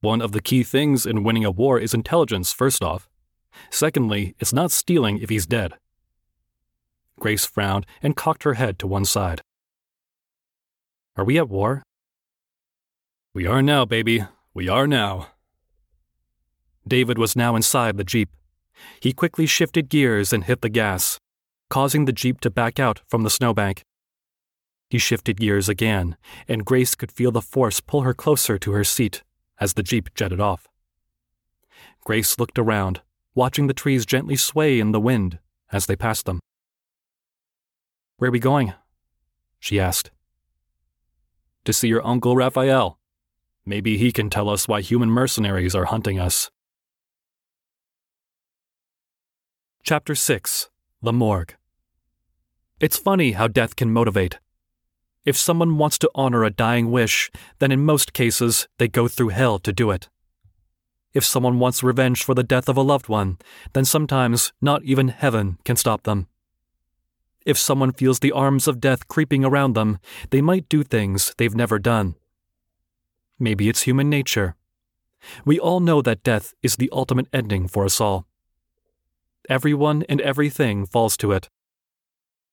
One 0.00 0.22
of 0.22 0.30
the 0.30 0.40
key 0.40 0.62
things 0.62 1.04
in 1.06 1.24
winning 1.24 1.44
a 1.44 1.50
war 1.50 1.78
is 1.78 1.92
intelligence, 1.92 2.52
first 2.52 2.84
off. 2.84 3.08
Secondly, 3.68 4.36
it's 4.38 4.52
not 4.52 4.70
stealing 4.70 5.18
if 5.18 5.28
he's 5.28 5.46
dead. 5.46 5.72
Grace 7.18 7.44
frowned 7.44 7.84
and 8.00 8.14
cocked 8.14 8.44
her 8.44 8.54
head 8.54 8.78
to 8.78 8.86
one 8.86 9.04
side. 9.04 9.42
Are 11.16 11.24
we 11.24 11.36
at 11.36 11.48
war? 11.48 11.82
We 13.34 13.44
are 13.46 13.60
now, 13.60 13.84
baby. 13.84 14.24
We 14.54 14.68
are 14.68 14.86
now. 14.86 15.28
David 16.86 17.18
was 17.18 17.34
now 17.34 17.56
inside 17.56 17.96
the 17.96 18.04
Jeep. 18.04 18.30
He 19.00 19.12
quickly 19.12 19.46
shifted 19.46 19.88
gears 19.88 20.32
and 20.32 20.44
hit 20.44 20.60
the 20.60 20.68
gas, 20.68 21.18
causing 21.70 22.04
the 22.04 22.12
Jeep 22.12 22.38
to 22.42 22.50
back 22.50 22.78
out 22.78 23.00
from 23.08 23.24
the 23.24 23.30
snowbank. 23.30 23.82
He 24.90 24.98
shifted 24.98 25.40
gears 25.40 25.68
again, 25.68 26.16
and 26.46 26.64
Grace 26.64 26.94
could 26.94 27.10
feel 27.10 27.32
the 27.32 27.42
force 27.42 27.80
pull 27.80 28.02
her 28.02 28.14
closer 28.14 28.58
to 28.58 28.72
her 28.72 28.84
seat 28.84 29.24
as 29.60 29.74
the 29.74 29.82
Jeep 29.82 30.14
jetted 30.14 30.40
off. 30.40 30.66
Grace 32.04 32.38
looked 32.38 32.58
around, 32.58 33.02
watching 33.34 33.66
the 33.66 33.74
trees 33.74 34.06
gently 34.06 34.36
sway 34.36 34.80
in 34.80 34.92
the 34.92 35.00
wind 35.00 35.38
as 35.72 35.86
they 35.86 35.96
passed 35.96 36.26
them. 36.26 36.40
Where 38.16 38.28
are 38.28 38.32
we 38.32 38.38
going? 38.38 38.74
she 39.60 39.78
asked. 39.78 40.10
To 41.64 41.72
see 41.72 41.88
your 41.88 42.06
uncle 42.06 42.36
Raphael. 42.36 42.98
Maybe 43.66 43.98
he 43.98 44.12
can 44.12 44.30
tell 44.30 44.48
us 44.48 44.66
why 44.66 44.80
human 44.80 45.10
mercenaries 45.10 45.74
are 45.74 45.84
hunting 45.84 46.18
us. 46.18 46.50
Chapter 49.82 50.14
6 50.14 50.70
The 51.02 51.12
Morgue 51.12 51.54
It's 52.80 52.96
funny 52.96 53.32
how 53.32 53.48
death 53.48 53.76
can 53.76 53.92
motivate. 53.92 54.38
If 55.24 55.36
someone 55.36 55.78
wants 55.78 55.98
to 55.98 56.10
honor 56.14 56.44
a 56.44 56.50
dying 56.50 56.90
wish, 56.90 57.30
then 57.58 57.72
in 57.72 57.84
most 57.84 58.12
cases 58.12 58.68
they 58.78 58.88
go 58.88 59.08
through 59.08 59.28
hell 59.28 59.58
to 59.60 59.72
do 59.72 59.90
it. 59.90 60.08
If 61.14 61.24
someone 61.24 61.58
wants 61.58 61.82
revenge 61.82 62.22
for 62.24 62.34
the 62.34 62.42
death 62.42 62.68
of 62.68 62.76
a 62.76 62.82
loved 62.82 63.08
one, 63.08 63.38
then 63.72 63.84
sometimes 63.84 64.52
not 64.60 64.84
even 64.84 65.08
heaven 65.08 65.58
can 65.64 65.76
stop 65.76 66.04
them. 66.04 66.28
If 67.44 67.58
someone 67.58 67.92
feels 67.92 68.20
the 68.20 68.32
arms 68.32 68.68
of 68.68 68.80
death 68.80 69.08
creeping 69.08 69.44
around 69.44 69.74
them, 69.74 69.98
they 70.30 70.40
might 70.40 70.68
do 70.68 70.82
things 70.82 71.34
they've 71.38 71.54
never 71.54 71.78
done. 71.78 72.14
Maybe 73.38 73.68
it's 73.68 73.82
human 73.82 74.10
nature. 74.10 74.54
We 75.44 75.58
all 75.58 75.80
know 75.80 76.02
that 76.02 76.22
death 76.22 76.54
is 76.62 76.76
the 76.76 76.90
ultimate 76.92 77.28
ending 77.32 77.68
for 77.68 77.84
us 77.84 78.00
all 78.00 78.28
everyone 79.48 80.04
and 80.08 80.20
everything 80.20 80.84
falls 80.86 81.16
to 81.16 81.32
it. 81.32 81.48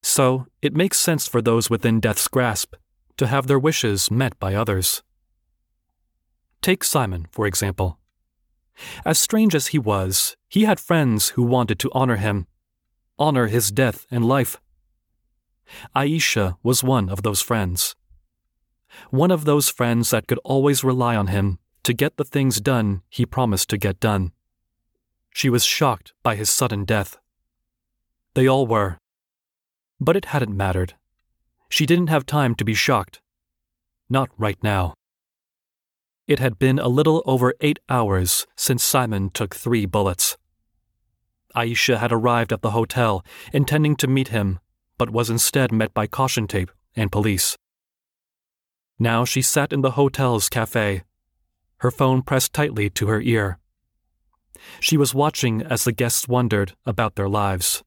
So, 0.08 0.46
it 0.62 0.76
makes 0.76 1.00
sense 1.00 1.28
for 1.28 1.42
those 1.42 1.72
within 1.72 2.00
death's 2.00 2.28
grasp 2.28 2.76
to 3.18 3.26
have 3.26 3.48
their 3.48 3.58
wishes 3.58 4.12
met 4.12 4.38
by 4.38 4.54
others. 4.54 5.02
Take 6.62 6.84
Simon, 6.84 7.26
for 7.32 7.48
example. 7.48 7.98
As 9.04 9.18
strange 9.18 9.56
as 9.56 9.68
he 9.68 9.80
was, 9.80 10.38
he 10.48 10.66
had 10.66 10.80
friends 10.80 11.30
who 11.30 11.42
wanted 11.42 11.80
to 11.80 11.92
honor 11.92 12.18
him, 12.18 12.46
honor 13.18 13.48
his 13.48 13.72
death 13.72 14.06
and 14.12 14.24
life. 14.24 14.62
Aisha 15.96 16.58
was 16.62 16.84
one 16.84 17.10
of 17.10 17.24
those 17.24 17.42
friends. 17.42 17.96
One 19.10 19.32
of 19.32 19.46
those 19.46 19.70
friends 19.70 20.12
that 20.12 20.28
could 20.28 20.40
always 20.44 20.84
rely 20.84 21.16
on 21.16 21.28
him 21.28 21.58
to 21.82 21.94
get 21.94 22.18
the 22.18 22.24
things 22.24 22.62
done 22.62 23.02
he 23.10 23.26
promised 23.26 23.72
to 23.72 23.78
get 23.78 24.00
done. 24.00 24.34
She 25.32 25.50
was 25.50 25.66
shocked 25.66 26.14
by 26.22 26.36
his 26.36 26.52
sudden 26.52 26.86
death. 26.86 27.18
They 28.36 28.48
all 28.48 28.68
were. 28.68 29.00
But 30.00 30.16
it 30.16 30.26
hadn't 30.26 30.56
mattered. 30.56 30.96
She 31.70 31.86
didn't 31.86 32.08
have 32.08 32.26
time 32.26 32.56
to 32.56 32.66
be 32.66 32.74
shocked. 32.74 33.22
Not 34.10 34.30
right 34.38 34.58
now. 34.62 34.94
It 36.28 36.40
had 36.40 36.60
been 36.60 36.80
a 36.80 36.88
little 36.88 37.22
over 37.26 37.54
eight 37.62 37.80
hours 37.90 38.48
since 38.56 38.84
Simon 38.84 39.30
took 39.30 39.56
three 39.56 39.86
bullets. 39.86 40.38
Aisha 41.56 41.98
had 41.98 42.12
arrived 42.12 42.52
at 42.52 42.62
the 42.62 42.72
hotel, 42.72 43.24
intending 43.54 43.96
to 43.98 44.08
meet 44.08 44.30
him, 44.30 44.60
but 44.98 45.10
was 45.10 45.30
instead 45.30 45.72
met 45.72 45.94
by 45.94 46.08
caution 46.08 46.48
tape 46.48 46.72
and 46.96 47.12
police. 47.12 47.58
Now 48.98 49.26
she 49.26 49.42
sat 49.42 49.72
in 49.72 49.82
the 49.82 49.92
hotel's 49.92 50.50
cafe, 50.50 51.04
her 51.80 51.92
phone 51.92 52.22
pressed 52.22 52.54
tightly 52.54 52.90
to 52.92 53.08
her 53.08 53.22
ear. 53.22 53.60
She 54.80 54.98
was 54.98 55.14
watching 55.14 55.62
as 55.62 55.84
the 55.84 55.92
guests 55.92 56.28
wondered 56.28 56.74
about 56.86 57.16
their 57.16 57.30
lives. 57.30 57.84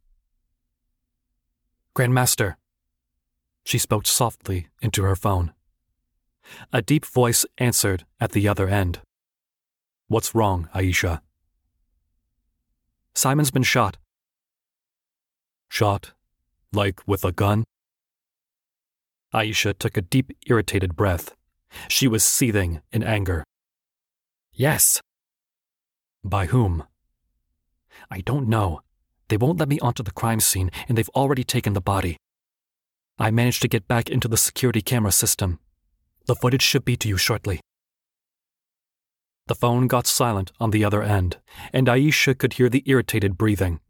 Grandmaster. 1.97 2.55
She 3.65 3.79
spoke 3.79 4.07
softly 4.07 4.69
into 4.81 5.03
her 5.03 5.17
phone. 5.17 5.53
A 6.73 6.81
deep 6.81 7.05
voice 7.05 7.45
answered 7.59 8.07
at 8.21 8.33
the 8.33 8.49
other 8.49 8.69
end. 8.69 9.01
What's 10.07 10.35
wrong, 10.35 10.69
Aisha? 10.75 11.21
Simon's 13.15 13.51
been 13.51 13.63
shot. 13.63 13.99
Shot? 15.69 16.13
Like 16.73 17.07
with 17.07 17.25
a 17.25 17.33
gun? 17.33 17.65
Aisha 19.35 19.77
took 19.77 19.97
a 19.97 20.03
deep, 20.03 20.37
irritated 20.47 20.97
breath. 20.97 21.35
She 21.89 22.09
was 22.09 22.25
seething 22.25 22.81
in 22.93 23.03
anger. 23.03 23.45
Yes, 24.53 25.01
by 26.25 26.47
whom? 26.47 26.85
I 28.11 28.21
don't 28.21 28.49
know. 28.49 28.81
They 29.29 29.37
won't 29.37 29.59
let 29.59 29.69
me 29.69 29.79
onto 29.81 30.03
the 30.03 30.11
crime 30.11 30.41
scene, 30.41 30.71
and 30.89 30.97
they've 30.97 31.09
already 31.11 31.45
taken 31.45 31.75
the 31.75 31.81
body. 31.81 32.17
I 33.19 33.31
managed 33.31 33.63
to 33.63 33.69
get 33.69 33.89
back 33.89 34.09
into 34.09 34.29
the 34.29 34.37
security 34.37 34.81
camera 34.81 35.13
system. 35.13 35.59
The 36.27 36.37
footage 36.37 36.63
should 36.63 36.85
be 36.85 36.97
to 36.97 37.09
you 37.09 37.17
shortly. 37.17 37.61
The 39.49 39.55
phone 39.55 39.87
got 39.87 40.07
silent 40.07 40.53
on 40.61 40.71
the 40.71 40.85
other 40.85 41.03
end, 41.03 41.39
and 41.73 41.87
Aisha 41.87 42.37
could 42.37 42.55
hear 42.55 42.69
the 42.69 42.83
irritated 42.87 43.39
breathing. 43.39 43.81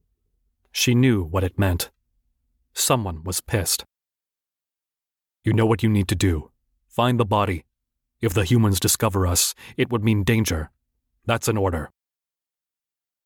She 0.73 0.95
knew 0.95 1.25
what 1.25 1.45
it 1.45 1.59
meant. 1.59 1.91
Someone 2.75 3.25
was 3.25 3.41
pissed. 3.41 3.85
You 5.45 5.53
know 5.53 5.67
what 5.67 5.83
you 5.83 5.89
need 5.89 6.09
to 6.09 6.15
do. 6.15 6.51
Find 6.89 7.19
the 7.19 7.25
body. 7.25 7.65
If 8.21 8.35
the 8.35 8.45
humans 8.45 8.81
discover 8.81 9.27
us, 9.27 9.55
it 9.77 9.91
would 9.91 10.05
mean 10.05 10.25
danger. 10.25 10.71
That's 11.27 11.49
an 11.49 11.57
order. 11.57 11.91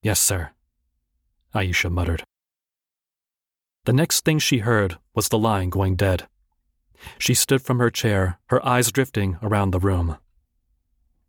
Yes, 0.02 0.20
sir, 0.20 0.50
Aisha 1.54 1.90
muttered. 1.90 2.24
The 3.84 3.92
next 3.92 4.24
thing 4.24 4.38
she 4.38 4.58
heard 4.58 4.98
was 5.14 5.28
the 5.28 5.38
line 5.38 5.68
going 5.68 5.96
dead. 5.96 6.28
She 7.18 7.34
stood 7.34 7.62
from 7.62 7.78
her 7.78 7.90
chair, 7.90 8.38
her 8.46 8.64
eyes 8.64 8.92
drifting 8.92 9.38
around 9.42 9.70
the 9.70 9.80
room. 9.80 10.16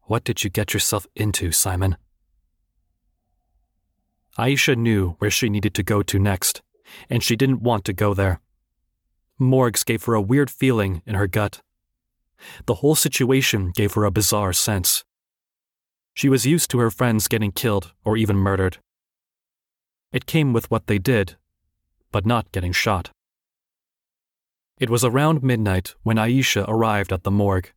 What 0.04 0.24
did 0.24 0.44
you 0.44 0.50
get 0.50 0.74
yourself 0.74 1.08
into, 1.16 1.52
Simon? 1.52 1.98
Aisha 4.38 4.76
knew 4.76 5.16
where 5.20 5.32
she 5.32 5.50
needed 5.50 5.74
to 5.76 5.84
go 5.84 6.04
to 6.04 6.20
next, 6.20 6.62
and 7.10 7.24
she 7.24 7.36
didn't 7.36 7.62
want 7.62 7.86
to 7.86 7.94
go 7.94 8.14
there. 8.14 8.40
Morgues 9.40 9.84
gave 9.84 10.04
her 10.06 10.14
a 10.14 10.22
weird 10.22 10.50
feeling 10.50 11.02
in 11.06 11.16
her 11.16 11.28
gut. 11.28 11.62
The 12.66 12.76
whole 12.76 12.96
situation 12.96 13.72
gave 13.74 13.94
her 13.94 14.04
a 14.06 14.12
bizarre 14.12 14.54
sense. 14.54 15.04
She 16.14 16.30
was 16.30 16.46
used 16.46 16.70
to 16.72 16.80
her 16.80 16.92
friends 16.92 17.28
getting 17.28 17.52
killed 17.52 17.94
or 18.04 18.18
even 18.18 18.36
murdered. 18.36 18.78
It 20.14 20.28
came 20.28 20.54
with 20.54 20.70
what 20.70 20.86
they 20.86 21.00
did, 21.00 21.36
but 22.12 22.26
not 22.26 22.52
getting 22.52 22.72
shot. 22.72 23.10
It 24.80 24.90
was 24.90 25.04
around 25.04 25.42
midnight 25.42 25.96
when 26.04 26.18
Aisha 26.18 26.66
arrived 26.68 27.12
at 27.12 27.24
the 27.24 27.32
morgue. 27.32 27.72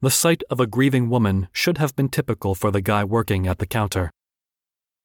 The 0.00 0.10
sight 0.10 0.42
of 0.50 0.58
a 0.58 0.66
grieving 0.66 1.08
woman 1.08 1.46
should 1.52 1.78
have 1.78 1.94
been 1.94 2.08
typical 2.08 2.56
for 2.56 2.72
the 2.72 2.80
guy 2.80 3.04
working 3.04 3.46
at 3.46 3.58
the 3.58 3.66
counter. 3.66 4.10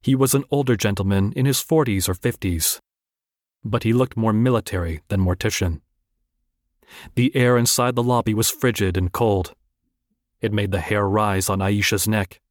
He 0.02 0.16
was 0.16 0.34
an 0.34 0.44
older 0.50 0.76
gentleman 0.76 1.34
in 1.34 1.46
his 1.46 1.64
40s 1.64 2.10
or 2.10 2.16
50s, 2.16 2.80
but 3.64 3.84
he 3.84 3.94
looked 3.94 4.18
more 4.18 4.34
military 4.34 5.02
than 5.10 5.22
mortician. 5.22 5.82
The 7.16 7.36
air 7.36 7.58
inside 7.58 7.96
the 7.96 8.04
lobby 8.04 8.34
was 8.34 8.50
frigid 8.50 8.98
and 8.98 9.12
cold. 9.12 9.54
It 10.42 10.54
made 10.54 10.72
the 10.72 10.80
hair 10.80 11.08
rise 11.08 11.50
on 11.50 11.60
Aisha's 11.60 12.08
neck. 12.08 12.42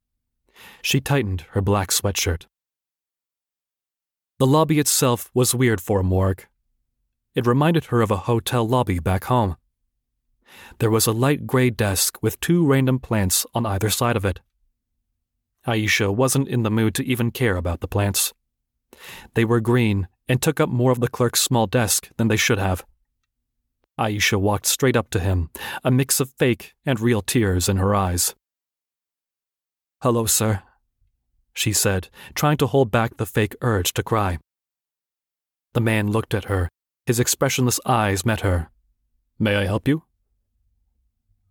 She 0.81 1.01
tightened 1.01 1.41
her 1.51 1.61
black 1.61 1.89
sweatshirt. 1.89 2.45
The 4.37 4.47
lobby 4.47 4.79
itself 4.79 5.31
was 5.33 5.55
weird 5.55 5.79
for 5.79 6.01
a 6.01 6.03
morgue. 6.03 6.45
It 7.35 7.47
reminded 7.47 7.85
her 7.85 8.01
of 8.01 8.11
a 8.11 8.17
hotel 8.17 8.67
lobby 8.67 8.99
back 8.99 9.25
home. 9.25 9.55
There 10.79 10.91
was 10.91 11.07
a 11.07 11.13
light 11.13 11.47
gray 11.47 11.69
desk 11.69 12.21
with 12.21 12.39
two 12.41 12.65
random 12.65 12.99
plants 12.99 13.45
on 13.53 13.65
either 13.65 13.89
side 13.89 14.17
of 14.17 14.25
it. 14.25 14.41
Aisha 15.65 16.13
wasn't 16.13 16.49
in 16.49 16.63
the 16.63 16.71
mood 16.71 16.93
to 16.95 17.05
even 17.05 17.31
care 17.31 17.55
about 17.55 17.79
the 17.79 17.87
plants. 17.87 18.33
They 19.35 19.45
were 19.45 19.61
green 19.61 20.07
and 20.27 20.41
took 20.41 20.59
up 20.59 20.69
more 20.69 20.91
of 20.91 20.99
the 20.99 21.07
clerk's 21.07 21.41
small 21.41 21.65
desk 21.65 22.09
than 22.17 22.27
they 22.27 22.37
should 22.37 22.59
have. 22.59 22.85
Aisha 23.97 24.37
walked 24.37 24.65
straight 24.65 24.97
up 24.97 25.09
to 25.11 25.19
him, 25.19 25.49
a 25.83 25.91
mix 25.91 26.19
of 26.19 26.33
fake 26.37 26.73
and 26.85 26.99
real 26.99 27.21
tears 27.21 27.69
in 27.69 27.77
her 27.77 27.95
eyes. 27.95 28.35
Hello, 30.01 30.25
sir, 30.25 30.61
she 31.55 31.73
said, 31.73 32.09
trying 32.35 32.57
to 32.57 32.67
hold 32.67 32.91
back 32.91 33.17
the 33.17 33.25
fake 33.25 33.55
urge 33.61 33.93
to 33.93 34.03
cry. 34.03 34.37
The 35.73 35.81
man 35.81 36.11
looked 36.11 36.33
at 36.33 36.45
her. 36.45 36.69
His 37.05 37.19
expressionless 37.19 37.79
eyes 37.85 38.25
met 38.25 38.41
her. 38.41 38.69
May 39.39 39.55
I 39.55 39.65
help 39.65 39.87
you? 39.87 40.03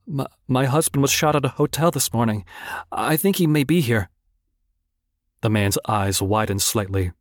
My, 0.07 0.27
my 0.47 0.67
husband 0.67 1.03
was 1.03 1.11
shot 1.11 1.35
at 1.35 1.45
a 1.45 1.57
hotel 1.61 1.91
this 1.91 2.13
morning. 2.13 2.45
I 2.93 3.17
think 3.17 3.37
he 3.37 3.47
may 3.47 3.65
be 3.65 3.81
here. 3.81 4.11
The 5.41 5.51
man's 5.51 5.79
eyes 5.89 6.23
widened 6.23 6.63
slightly. 6.63 7.13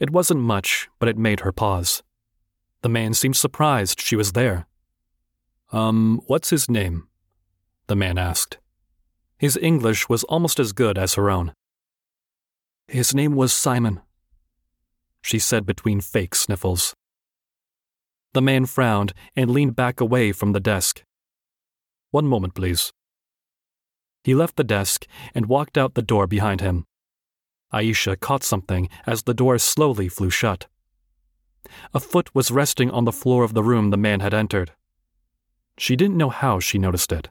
It 0.00 0.10
wasn't 0.10 0.40
much, 0.40 0.88
but 0.98 1.08
it 1.08 1.18
made 1.18 1.40
her 1.40 1.52
pause. 1.52 2.02
The 2.82 2.88
man 2.88 3.14
seemed 3.14 3.36
surprised 3.36 4.00
she 4.00 4.16
was 4.16 4.32
there. 4.32 4.66
Um, 5.72 6.20
what's 6.26 6.50
his 6.50 6.68
name? 6.68 7.08
The 7.86 7.96
man 7.96 8.18
asked. 8.18 8.58
His 9.38 9.56
English 9.56 10.08
was 10.08 10.24
almost 10.24 10.60
as 10.60 10.72
good 10.72 10.98
as 10.98 11.14
her 11.14 11.30
own. 11.30 11.52
His 12.88 13.14
name 13.14 13.34
was 13.34 13.52
Simon, 13.52 14.00
she 15.22 15.38
said 15.38 15.64
between 15.64 16.00
fake 16.00 16.34
sniffles. 16.34 16.94
The 18.34 18.42
man 18.42 18.66
frowned 18.66 19.12
and 19.36 19.50
leaned 19.50 19.76
back 19.76 20.00
away 20.00 20.32
from 20.32 20.52
the 20.52 20.60
desk. 20.60 21.04
One 22.10 22.26
moment, 22.26 22.54
please. 22.54 22.92
He 24.24 24.34
left 24.34 24.56
the 24.56 24.64
desk 24.64 25.06
and 25.34 25.46
walked 25.46 25.76
out 25.76 25.94
the 25.94 26.02
door 26.02 26.26
behind 26.26 26.60
him. 26.60 26.86
Aisha 27.72 28.18
caught 28.18 28.44
something 28.44 28.88
as 29.06 29.22
the 29.22 29.34
door 29.34 29.58
slowly 29.58 30.08
flew 30.08 30.30
shut. 30.30 30.66
A 31.94 32.00
foot 32.00 32.34
was 32.34 32.50
resting 32.50 32.90
on 32.90 33.04
the 33.04 33.12
floor 33.12 33.44
of 33.44 33.54
the 33.54 33.62
room 33.62 33.90
the 33.90 33.96
man 33.96 34.20
had 34.20 34.34
entered. 34.34 34.72
She 35.78 35.96
didn't 35.96 36.18
know 36.18 36.28
how 36.28 36.60
she 36.60 36.78
noticed 36.78 37.12
it. 37.12 37.30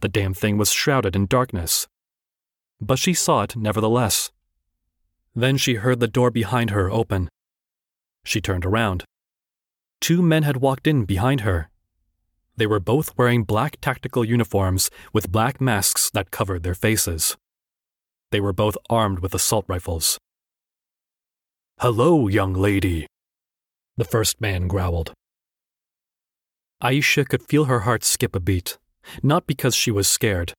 The 0.00 0.08
damn 0.08 0.34
thing 0.34 0.56
was 0.56 0.72
shrouded 0.72 1.16
in 1.16 1.26
darkness. 1.26 1.88
But 2.80 2.98
she 2.98 3.14
saw 3.14 3.42
it 3.42 3.56
nevertheless. 3.56 4.30
Then 5.34 5.56
she 5.56 5.74
heard 5.74 6.00
the 6.00 6.08
door 6.08 6.30
behind 6.30 6.70
her 6.70 6.90
open. 6.90 7.28
She 8.24 8.40
turned 8.40 8.66
around. 8.66 9.04
Two 10.00 10.22
men 10.22 10.42
had 10.42 10.58
walked 10.58 10.86
in 10.86 11.04
behind 11.04 11.42
her. 11.42 11.70
They 12.56 12.66
were 12.66 12.80
both 12.80 13.16
wearing 13.16 13.44
black 13.44 13.78
tactical 13.80 14.24
uniforms 14.24 14.90
with 15.12 15.32
black 15.32 15.60
masks 15.60 16.10
that 16.10 16.30
covered 16.30 16.62
their 16.62 16.74
faces. 16.74 17.36
They 18.30 18.40
were 18.40 18.52
both 18.52 18.76
armed 18.88 19.20
with 19.20 19.34
assault 19.34 19.64
rifles. 19.68 20.18
Hello, 21.80 22.28
young 22.28 22.52
lady, 22.52 23.06
the 23.96 24.04
first 24.04 24.40
man 24.40 24.66
growled. 24.66 25.12
Aisha 26.82 27.28
could 27.28 27.42
feel 27.42 27.66
her 27.66 27.80
heart 27.80 28.02
skip 28.04 28.34
a 28.34 28.40
beat, 28.40 28.78
not 29.22 29.46
because 29.46 29.74
she 29.74 29.90
was 29.90 30.08
scared, 30.08 30.54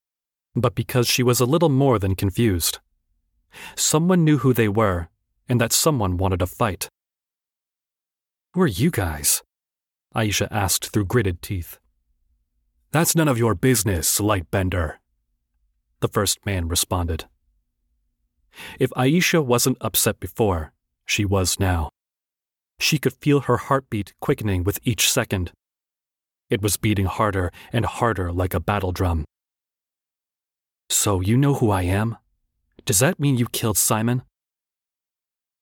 but 0.56 0.76
because 0.76 1.08
she 1.08 1.24
was 1.24 1.40
a 1.40 1.46
little 1.46 1.70
more 1.70 1.98
than 1.98 2.16
confused. 2.16 2.80
Someone 3.76 4.24
knew 4.24 4.40
who 4.40 4.54
they 4.54 4.68
were, 4.68 5.10
and 5.48 5.60
that 5.60 5.74
someone 5.74 6.18
wanted 6.18 6.42
a 6.42 6.48
fight. 6.48 6.90
Who 8.54 8.62
are 8.62 8.68
you 8.68 8.92
guys? 8.92 9.44
Aisha 10.16 10.48
asked 10.52 10.92
through 10.92 11.06
gritted 11.06 11.42
teeth. 11.42 11.80
That's 12.92 13.16
none 13.16 13.30
of 13.30 13.38
your 13.38 13.56
business, 13.56 14.20
Lightbender. 14.20 14.96
The 16.02 16.10
first 16.10 16.46
man 16.46 16.68
responded. 16.68 17.26
If 18.80 18.90
Aisha 18.92 19.44
wasn't 19.46 19.78
upset 19.80 20.20
before, 20.20 20.74
she 21.06 21.24
was 21.24 21.60
now. 21.60 21.90
She 22.80 22.98
could 22.98 23.14
feel 23.14 23.42
her 23.42 23.58
heartbeat 23.58 24.14
quickening 24.20 24.64
with 24.64 24.80
each 24.84 25.10
second. 25.10 25.52
It 26.50 26.62
was 26.62 26.76
beating 26.76 27.06
harder 27.06 27.52
and 27.72 27.86
harder 27.86 28.34
like 28.34 28.54
a 28.54 28.60
battle 28.60 28.92
drum. 28.92 29.24
So 30.90 31.22
you 31.22 31.38
know 31.38 31.54
who 31.54 31.72
I 31.72 31.84
am? 31.84 32.18
Does 32.86 33.00
that 33.00 33.20
mean 33.20 33.38
you 33.38 33.48
killed 33.48 33.78
Simon? 33.78 34.24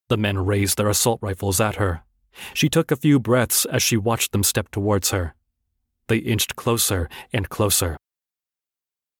The 0.07 0.17
men 0.17 0.37
raised 0.39 0.77
their 0.77 0.89
assault 0.89 1.19
rifles 1.21 1.59
at 1.59 1.75
her. 1.75 2.03
She 2.53 2.69
took 2.69 2.91
a 2.91 2.95
few 2.95 3.19
breaths 3.19 3.65
as 3.65 3.83
she 3.83 3.97
watched 3.97 4.31
them 4.31 4.43
step 4.43 4.69
towards 4.71 5.11
her. 5.11 5.35
They 6.07 6.17
inched 6.17 6.55
closer 6.55 7.09
and 7.31 7.49
closer. 7.49 7.97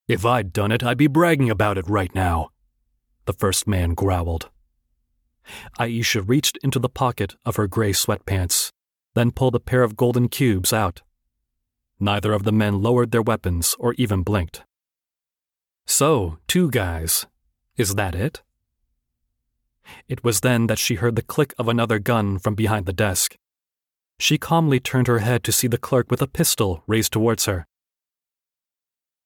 If 0.07 0.25
I'd 0.25 0.51
done 0.53 0.71
it, 0.71 0.83
I'd 0.83 0.97
be 0.97 1.07
bragging 1.07 1.49
about 1.49 1.77
it 1.77 1.88
right 1.88 2.13
now, 2.15 2.49
the 3.25 3.33
first 3.33 3.67
man 3.67 3.93
growled. 3.93 4.49
Aisha 5.79 6.27
reached 6.27 6.57
into 6.63 6.79
the 6.79 6.89
pocket 6.89 7.35
of 7.45 7.57
her 7.57 7.67
gray 7.67 7.91
sweatpants, 7.91 8.71
then 9.13 9.31
pulled 9.31 9.55
a 9.55 9.59
pair 9.59 9.83
of 9.83 9.95
golden 9.95 10.27
cubes 10.27 10.73
out. 10.73 11.01
Neither 11.99 12.33
of 12.33 12.43
the 12.43 12.51
men 12.51 12.81
lowered 12.81 13.12
their 13.12 13.21
weapons 13.21 13.75
or 13.77 13.93
even 13.95 14.23
blinked. 14.23 14.63
So, 15.85 16.38
two 16.47 16.71
guys, 16.71 17.27
is 17.79 17.95
that 17.95 18.13
it? 18.13 18.41
It 20.07 20.23
was 20.23 20.41
then 20.41 20.67
that 20.67 20.77
she 20.79 20.95
heard 20.95 21.15
the 21.15 21.21
click 21.21 21.53
of 21.57 21.67
another 21.67 21.97
gun 21.99 22.37
from 22.37 22.55
behind 22.55 22.85
the 22.85 22.93
desk. 22.93 23.35
She 24.19 24.37
calmly 24.37 24.79
turned 24.79 25.07
her 25.07 25.19
head 25.19 25.43
to 25.45 25.51
see 25.51 25.67
the 25.67 25.77
clerk 25.77 26.11
with 26.11 26.21
a 26.21 26.27
pistol 26.27 26.83
raised 26.87 27.13
towards 27.13 27.45
her. 27.45 27.65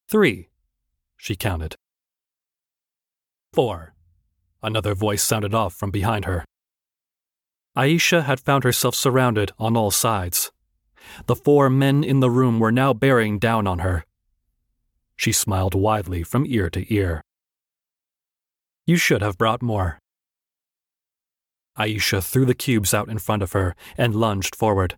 Three, 0.07 0.49
she 1.17 1.35
counted. 1.35 1.75
Four. 3.51 3.93
Another 4.61 4.93
voice 4.93 5.23
sounded 5.23 5.53
off 5.53 5.73
from 5.73 5.91
behind 5.91 6.25
her. 6.25 6.45
Aisha 7.75 8.23
had 8.23 8.39
found 8.39 8.63
herself 8.63 8.93
surrounded 8.95 9.51
on 9.57 9.75
all 9.75 9.89
sides. 9.89 10.51
The 11.25 11.35
four 11.35 11.69
men 11.69 12.03
in 12.03 12.19
the 12.19 12.29
room 12.29 12.59
were 12.59 12.71
now 12.71 12.93
bearing 12.93 13.39
down 13.39 13.65
on 13.65 13.79
her. 13.79 14.05
She 15.15 15.31
smiled 15.31 15.73
widely 15.73 16.23
from 16.23 16.45
ear 16.45 16.69
to 16.69 16.93
ear. 16.93 17.23
You 18.85 18.97
should 18.97 19.21
have 19.21 19.37
brought 19.37 19.61
more. 19.61 19.99
Aisha 21.77 22.21
threw 22.23 22.45
the 22.45 22.53
cubes 22.53 22.93
out 22.93 23.09
in 23.09 23.17
front 23.17 23.41
of 23.41 23.53
her 23.53 23.75
and 23.97 24.15
lunged 24.15 24.55
forward. 24.55 24.97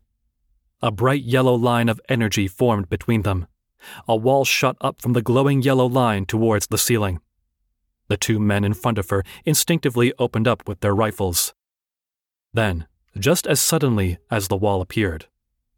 A 0.81 0.91
bright 0.91 1.23
yellow 1.23 1.53
line 1.53 1.87
of 1.87 2.01
energy 2.09 2.47
formed 2.47 2.89
between 2.89 3.21
them. 3.21 3.47
A 4.07 4.15
wall 4.15 4.43
shot 4.43 4.75
up 4.81 5.01
from 5.01 5.13
the 5.13 5.21
glowing 5.21 5.61
yellow 5.61 5.85
line 5.85 6.25
towards 6.25 6.67
the 6.67 6.77
ceiling. 6.77 7.19
The 8.07 8.17
two 8.17 8.39
men 8.39 8.63
in 8.63 8.73
front 8.73 8.97
of 8.97 9.09
her 9.09 9.23
instinctively 9.45 10.13
opened 10.19 10.47
up 10.47 10.67
with 10.67 10.81
their 10.81 10.95
rifles. 10.95 11.53
Then, 12.53 12.87
just 13.17 13.47
as 13.47 13.61
suddenly 13.61 14.17
as 14.29 14.47
the 14.47 14.57
wall 14.57 14.81
appeared, 14.81 15.27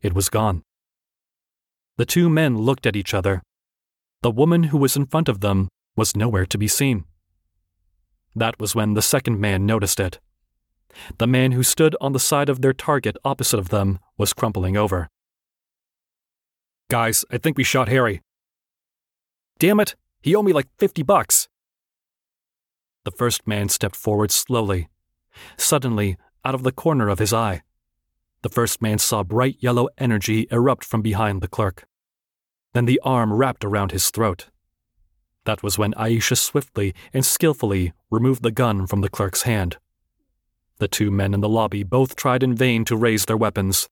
it 0.02 0.14
was 0.14 0.30
gone. 0.30 0.64
The 1.98 2.06
two 2.06 2.30
men 2.30 2.58
looked 2.58 2.86
at 2.86 2.96
each 2.96 3.14
other. 3.14 3.44
The 4.22 4.32
woman 4.32 4.64
who 4.64 4.78
was 4.78 4.96
in 4.96 5.06
front 5.06 5.30
of 5.30 5.42
them 5.42 5.68
was 5.96 6.16
nowhere 6.16 6.46
to 6.46 6.58
be 6.58 6.68
seen. 6.68 7.06
That 8.38 8.60
was 8.60 8.76
when 8.76 8.94
the 8.94 9.02
second 9.02 9.40
man 9.40 9.66
noticed 9.66 10.00
it. 10.00 10.20
The 11.18 11.26
man 11.26 11.54
who 11.54 11.64
stood 11.64 11.96
on 12.00 12.14
the 12.14 12.20
side 12.20 12.50
of 12.50 12.62
their 12.62 12.72
target 12.72 13.18
opposite 13.26 13.58
of 13.58 13.70
them 13.70 13.98
was 14.16 14.34
crumpling 14.34 14.78
over. 14.78 15.10
Guys, 16.88 17.26
I 17.32 17.40
think 17.40 17.58
we 17.58 17.64
shot 17.64 17.90
Harry. 17.90 18.22
Damn 19.58 19.80
it, 19.80 19.96
he 20.22 20.36
owed 20.36 20.46
me 20.46 20.54
like 20.54 20.68
50 20.78 21.02
bucks. 21.02 21.50
The 23.06 23.12
first 23.12 23.48
man 23.48 23.70
stepped 23.70 23.96
forward 23.96 24.30
slowly. 24.30 24.88
Suddenly, 25.58 26.16
out 26.46 26.54
of 26.54 26.62
the 26.62 26.72
corner 26.72 27.10
of 27.10 27.18
his 27.18 27.34
eye, 27.34 27.64
the 28.44 28.50
first 28.50 28.84
man 28.84 29.00
saw 29.00 29.24
bright 29.24 29.58
yellow 29.62 29.90
energy 29.98 30.48
erupt 30.52 30.86
from 30.86 31.02
behind 31.02 31.42
the 31.42 31.48
clerk. 31.48 31.88
Then 32.74 32.86
the 32.86 33.02
arm 33.04 33.34
wrapped 33.34 33.66
around 33.66 33.92
his 33.92 34.12
throat. 34.12 34.50
That 35.48 35.64
was 35.64 35.78
when 35.78 35.94
Aisha 35.94 36.38
swiftly 36.38 36.94
and 37.14 37.26
skillfully 37.26 37.94
removed 38.12 38.44
the 38.44 38.52
gun 38.52 38.86
from 38.86 39.00
the 39.00 39.08
clerk's 39.08 39.44
hand. 39.44 39.78
The 40.80 40.90
two 40.90 41.10
men 41.10 41.34
in 41.34 41.40
the 41.40 41.48
lobby 41.48 41.84
both 41.84 42.18
tried 42.18 42.44
in 42.44 42.54
vain 42.54 42.84
to 42.84 42.98
raise 42.98 43.24
their 43.24 43.38
weapons. 43.38 43.88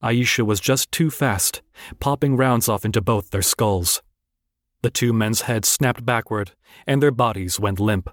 Aisha 0.00 0.46
was 0.46 0.60
just 0.60 0.92
too 0.92 1.10
fast, 1.10 1.60
popping 1.98 2.36
rounds 2.36 2.68
off 2.68 2.84
into 2.84 3.00
both 3.00 3.30
their 3.30 3.42
skulls. 3.42 4.00
The 4.82 4.90
two 4.90 5.12
men's 5.12 5.40
heads 5.40 5.68
snapped 5.68 6.06
backward, 6.06 6.52
and 6.86 7.02
their 7.02 7.10
bodies 7.10 7.58
went 7.58 7.80
limp. 7.80 8.08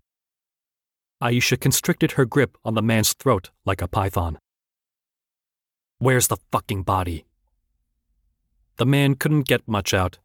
Aisha 1.22 1.62
constricted 1.62 2.13
her 2.13 2.26
grip 2.26 2.58
on 2.65 2.74
the 2.74 2.82
man's 2.82 3.13
throat 3.13 3.52
like 3.65 3.84
a 3.84 3.88
python. 3.88 4.39
Where's 6.00 6.28
the 6.28 6.38
fucking 6.52 6.82
body? 6.82 7.28
The 8.78 8.88
man 8.88 9.13
couldn't 9.13 9.48
get 9.48 9.67
much 9.67 9.93
out. 9.93 10.17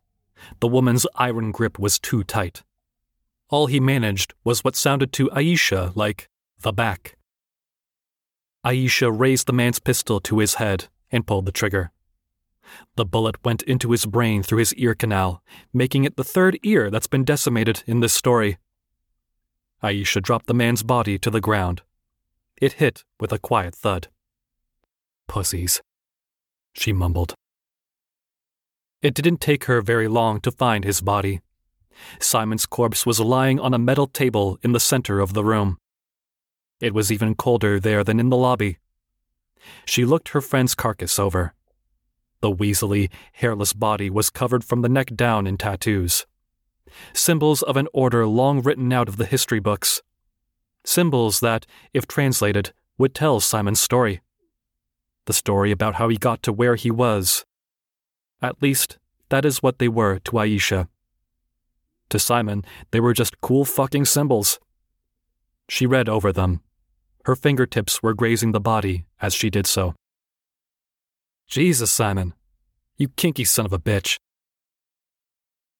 The 0.61 0.69
woman's 0.69 1.07
iron 1.15 1.53
grip 1.53 1.79
was 1.79 1.99
too 1.99 2.25
tight. 2.25 2.63
All 3.49 3.67
he 3.67 3.81
managed 3.81 4.35
was 4.45 4.65
what 4.65 4.77
sounded 4.77 5.13
to 5.15 5.29
Aisha 5.31 5.95
like 5.95 6.29
the 6.61 6.73
back. 6.73 7.17
Aisha 8.65 9.11
raised 9.17 9.47
the 9.47 9.53
man's 9.53 9.79
pistol 9.79 10.21
to 10.21 10.39
his 10.39 10.55
head 10.55 10.89
and 11.11 11.27
pulled 11.27 11.47
the 11.47 11.53
trigger. 11.53 11.91
The 12.97 13.05
bullet 13.05 13.45
went 13.45 13.63
into 13.65 13.91
his 13.91 14.07
brain 14.07 14.43
through 14.43 14.59
his 14.59 14.75
ear 14.75 14.95
canal, 14.95 15.43
making 15.73 16.05
it 16.05 16.17
the 16.17 16.25
third 16.25 16.59
ear 16.63 16.91
that's 16.91 17.07
been 17.07 17.25
decimated 17.25 17.83
in 17.87 18.01
this 18.01 18.15
story. 18.15 18.59
Aisha 19.83 20.23
dropped 20.23 20.47
the 20.47 20.55
man's 20.55 20.83
body 20.83 21.19
to 21.19 21.31
the 21.31 21.41
ground. 21.41 21.83
It 22.57 22.75
hit 22.75 23.05
with 23.19 23.33
a 23.33 23.39
quiet 23.39 23.75
thud. 23.75 24.09
Pussies, 25.27 25.83
she 26.73 26.93
mumbled. 26.93 27.35
It 29.03 29.15
didn't 29.15 29.41
take 29.41 29.65
her 29.65 29.83
very 29.83 30.09
long 30.09 30.41
to 30.41 30.51
find 30.51 30.85
his 30.85 31.01
body. 31.01 31.41
Simon's 32.21 32.67
corpse 32.67 33.05
was 33.05 33.21
lying 33.21 33.61
on 33.61 33.75
a 33.75 33.79
metal 33.79 34.07
table 34.07 34.59
in 34.63 34.73
the 34.73 34.81
center 34.81 35.21
of 35.21 35.35
the 35.35 35.45
room. 35.45 35.79
It 36.81 36.95
was 36.95 37.13
even 37.13 37.35
colder 37.35 37.79
there 37.79 38.03
than 38.03 38.19
in 38.19 38.31
the 38.31 38.37
lobby. 38.37 38.79
She 39.85 40.05
looked 40.05 40.31
her 40.31 40.41
friend's 40.41 40.75
carcass 40.75 41.19
over. 41.19 41.55
The 42.41 42.51
weaselly, 42.51 43.11
hairless 43.33 43.73
body 43.73 44.11
was 44.11 44.31
covered 44.31 44.65
from 44.65 44.83
the 44.83 44.89
neck 44.89 45.15
down 45.15 45.47
in 45.47 45.57
tattoos 45.57 46.27
symbols 47.13 47.63
of 47.63 47.77
an 47.77 47.89
order 47.93 48.27
long 48.27 48.63
written 48.63 48.93
out 48.93 49.09
of 49.09 49.17
the 49.17 49.27
history 49.27 49.61
books. 49.61 50.03
Symbols 50.85 51.41
that, 51.41 51.67
if 51.93 52.07
translated, 52.07 52.73
would 52.99 53.15
tell 53.15 53.41
Simon's 53.41 53.81
story. 53.81 54.21
The 55.27 55.33
story 55.33 55.71
about 55.71 55.95
how 55.95 56.09
he 56.09 56.17
got 56.17 56.43
to 56.45 56.53
where 56.53 56.75
he 56.75 56.91
was. 56.91 57.45
At 58.43 58.61
least, 58.61 58.99
that 59.29 59.45
is 59.45 59.63
what 59.63 59.79
they 59.79 59.89
were 59.89 60.19
to 60.19 60.33
Aisha. 60.33 60.89
To 62.11 62.19
Simon, 62.19 62.65
they 62.91 63.01
were 63.01 63.15
just 63.15 63.41
cool 63.41 63.65
fucking 63.65 64.05
symbols. 64.05 64.59
She 65.69 65.87
read 65.87 66.09
over 66.09 66.33
them. 66.33 66.61
Her 67.25 67.37
fingertips 67.37 68.03
were 68.03 68.15
grazing 68.15 68.53
the 68.53 68.61
body 68.61 69.07
as 69.21 69.33
she 69.33 69.49
did 69.49 69.67
so. 69.67 69.95
Jesus, 71.47 71.91
Simon. 71.91 72.35
You 72.97 73.09
kinky 73.09 73.45
son 73.45 73.65
of 73.65 73.73
a 73.73 73.79
bitch. 73.79 74.19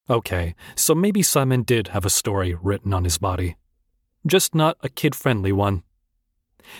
Okay, 0.09 0.55
so 0.75 0.95
maybe 0.95 1.21
Simon 1.21 1.63
did 1.63 1.89
have 1.89 2.05
a 2.05 2.09
story 2.09 2.55
written 2.61 2.93
on 2.93 3.03
his 3.03 3.17
body. 3.17 3.57
Just 4.25 4.55
not 4.55 4.77
a 4.81 4.89
kid 4.89 5.15
friendly 5.15 5.51
one. 5.51 5.83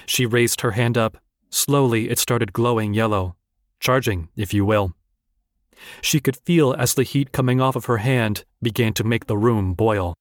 She 0.06 0.26
raised 0.26 0.62
her 0.62 0.72
hand 0.72 0.98
up. 0.98 1.18
Slowly, 1.50 2.10
it 2.10 2.18
started 2.18 2.54
glowing 2.54 2.94
yellow, 2.94 3.36
charging, 3.80 4.30
if 4.36 4.54
you 4.54 4.66
will. 4.66 4.96
She 6.02 6.20
could 6.20 6.38
feel 6.38 6.74
as 6.74 6.94
the 6.94 7.04
heat 7.04 7.32
coming 7.32 7.62
off 7.62 7.76
of 7.76 7.86
her 7.86 7.98
hand 7.98 8.46
began 8.62 8.94
to 8.94 9.04
make 9.04 9.28
the 9.28 9.38
room 9.38 9.74
boil. 9.74 10.14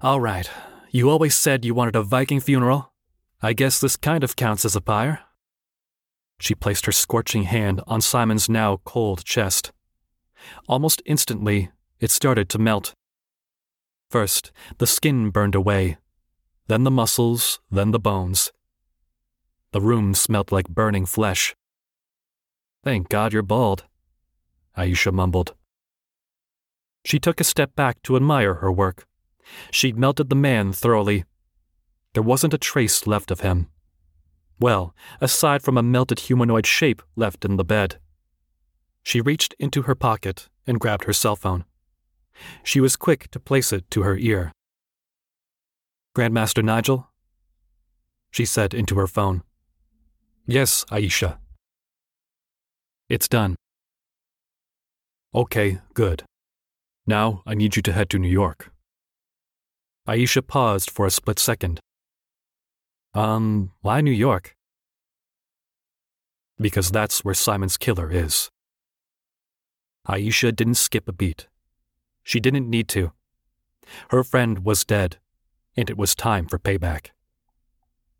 All 0.00 0.20
right, 0.20 0.50
you 0.90 1.10
always 1.10 1.36
said 1.36 1.64
you 1.64 1.74
wanted 1.74 1.96
a 1.96 2.02
Viking 2.02 2.40
funeral. 2.40 2.92
I 3.42 3.52
guess 3.52 3.80
this 3.80 3.96
kind 3.96 4.24
of 4.24 4.36
counts 4.36 4.64
as 4.64 4.76
a 4.76 4.80
pyre. 4.80 5.20
She 6.40 6.54
placed 6.54 6.86
her 6.86 6.92
scorching 6.92 7.44
hand 7.44 7.82
on 7.86 8.00
Simon's 8.00 8.48
now 8.48 8.80
cold 8.84 9.24
chest. 9.24 9.72
Almost 10.68 11.02
instantly, 11.04 11.70
it 11.98 12.10
started 12.10 12.48
to 12.50 12.58
melt. 12.58 12.94
First, 14.10 14.50
the 14.78 14.86
skin 14.86 15.30
burned 15.30 15.54
away, 15.54 15.98
then 16.66 16.84
the 16.84 16.90
muscles, 16.90 17.60
then 17.70 17.90
the 17.90 17.98
bones. 17.98 18.52
The 19.72 19.80
room 19.80 20.14
smelt 20.14 20.50
like 20.50 20.68
burning 20.68 21.06
flesh. 21.06 21.54
Thank 22.82 23.08
God 23.08 23.32
you're 23.32 23.42
bald, 23.42 23.84
Aisha 24.76 25.12
mumbled. 25.12 25.54
She 27.04 27.18
took 27.18 27.40
a 27.40 27.44
step 27.44 27.74
back 27.74 28.02
to 28.02 28.16
admire 28.16 28.54
her 28.54 28.70
work. 28.70 29.06
She'd 29.70 29.98
melted 29.98 30.28
the 30.28 30.36
man 30.36 30.72
thoroughly. 30.72 31.24
There 32.14 32.22
wasn't 32.22 32.54
a 32.54 32.58
trace 32.58 33.06
left 33.06 33.30
of 33.30 33.40
him. 33.40 33.68
Well, 34.58 34.94
aside 35.20 35.62
from 35.62 35.78
a 35.78 35.82
melted 35.82 36.20
humanoid 36.20 36.66
shape 36.66 37.02
left 37.16 37.44
in 37.44 37.56
the 37.56 37.64
bed. 37.64 37.98
She 39.02 39.20
reached 39.20 39.54
into 39.58 39.82
her 39.82 39.94
pocket 39.94 40.48
and 40.66 40.78
grabbed 40.78 41.04
her 41.04 41.12
cell 41.12 41.36
phone. 41.36 41.64
She 42.62 42.80
was 42.80 42.96
quick 42.96 43.30
to 43.30 43.40
place 43.40 43.72
it 43.72 43.90
to 43.90 44.02
her 44.02 44.16
ear. 44.16 44.52
Grandmaster 46.14 46.62
Nigel? 46.62 47.08
She 48.30 48.44
said 48.44 48.74
into 48.74 48.96
her 48.96 49.06
phone. 49.06 49.42
Yes, 50.46 50.84
Aisha. 50.90 51.38
It's 53.08 53.28
done. 53.28 53.56
Okay, 55.32 55.78
good. 55.94 56.24
Now 57.06 57.42
I 57.46 57.54
need 57.54 57.76
you 57.76 57.82
to 57.82 57.92
head 57.92 58.10
to 58.10 58.18
New 58.18 58.28
York. 58.28 58.72
Aisha 60.08 60.44
paused 60.44 60.90
for 60.90 61.06
a 61.06 61.10
split 61.10 61.38
second. 61.38 61.78
Um, 63.14 63.70
why 63.80 64.00
New 64.00 64.10
York? 64.10 64.56
Because 66.58 66.90
that's 66.90 67.24
where 67.24 67.34
Simon's 67.34 67.76
killer 67.76 68.10
is. 68.10 68.50
Aisha 70.08 70.54
didn't 70.54 70.74
skip 70.74 71.08
a 71.08 71.12
beat. 71.12 71.46
She 72.24 72.40
didn't 72.40 72.68
need 72.68 72.88
to. 72.88 73.12
Her 74.10 74.24
friend 74.24 74.64
was 74.64 74.84
dead, 74.84 75.18
and 75.76 75.88
it 75.88 75.96
was 75.96 76.14
time 76.14 76.46
for 76.46 76.58
payback. 76.58 77.10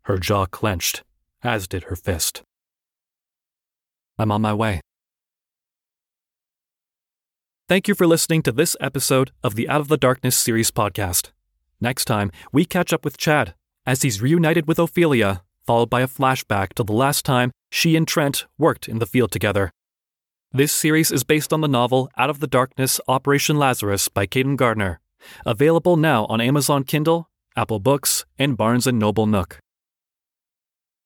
Her 0.03 0.17
jaw 0.17 0.45
clenched, 0.45 1.03
as 1.43 1.67
did 1.67 1.83
her 1.83 1.95
fist. 1.95 2.41
I'm 4.17 4.31
on 4.31 4.41
my 4.41 4.53
way. 4.53 4.81
Thank 7.71 7.87
you 7.87 7.95
for 7.95 8.05
listening 8.05 8.41
to 8.41 8.51
this 8.51 8.75
episode 8.81 9.31
of 9.45 9.55
the 9.55 9.69
Out 9.69 9.79
of 9.79 9.87
the 9.87 9.95
Darkness 9.95 10.35
series 10.35 10.71
podcast. 10.71 11.31
Next 11.79 12.03
time, 12.03 12.29
we 12.51 12.65
catch 12.65 12.91
up 12.91 13.05
with 13.05 13.15
Chad 13.17 13.53
as 13.85 14.01
he's 14.01 14.21
reunited 14.21 14.67
with 14.67 14.77
Ophelia, 14.77 15.41
followed 15.65 15.89
by 15.89 16.01
a 16.01 16.07
flashback 16.09 16.73
to 16.73 16.83
the 16.83 16.91
last 16.91 17.23
time 17.23 17.53
she 17.69 17.95
and 17.95 18.05
Trent 18.05 18.45
worked 18.57 18.89
in 18.89 18.99
the 18.99 19.05
field 19.05 19.31
together. 19.31 19.71
This 20.51 20.73
series 20.73 21.13
is 21.13 21.23
based 21.23 21.53
on 21.53 21.61
the 21.61 21.69
novel 21.69 22.09
Out 22.17 22.29
of 22.29 22.41
the 22.41 22.45
Darkness 22.45 22.99
Operation 23.07 23.57
Lazarus 23.57 24.09
by 24.09 24.27
Kayden 24.27 24.57
Gardner, 24.57 24.99
available 25.45 25.95
now 25.95 26.25
on 26.25 26.41
Amazon 26.41 26.83
Kindle, 26.83 27.29
Apple 27.55 27.79
Books, 27.79 28.25
and 28.37 28.57
Barnes 28.57 28.85
& 28.85 28.91
Noble 28.91 29.27
Nook. 29.27 29.59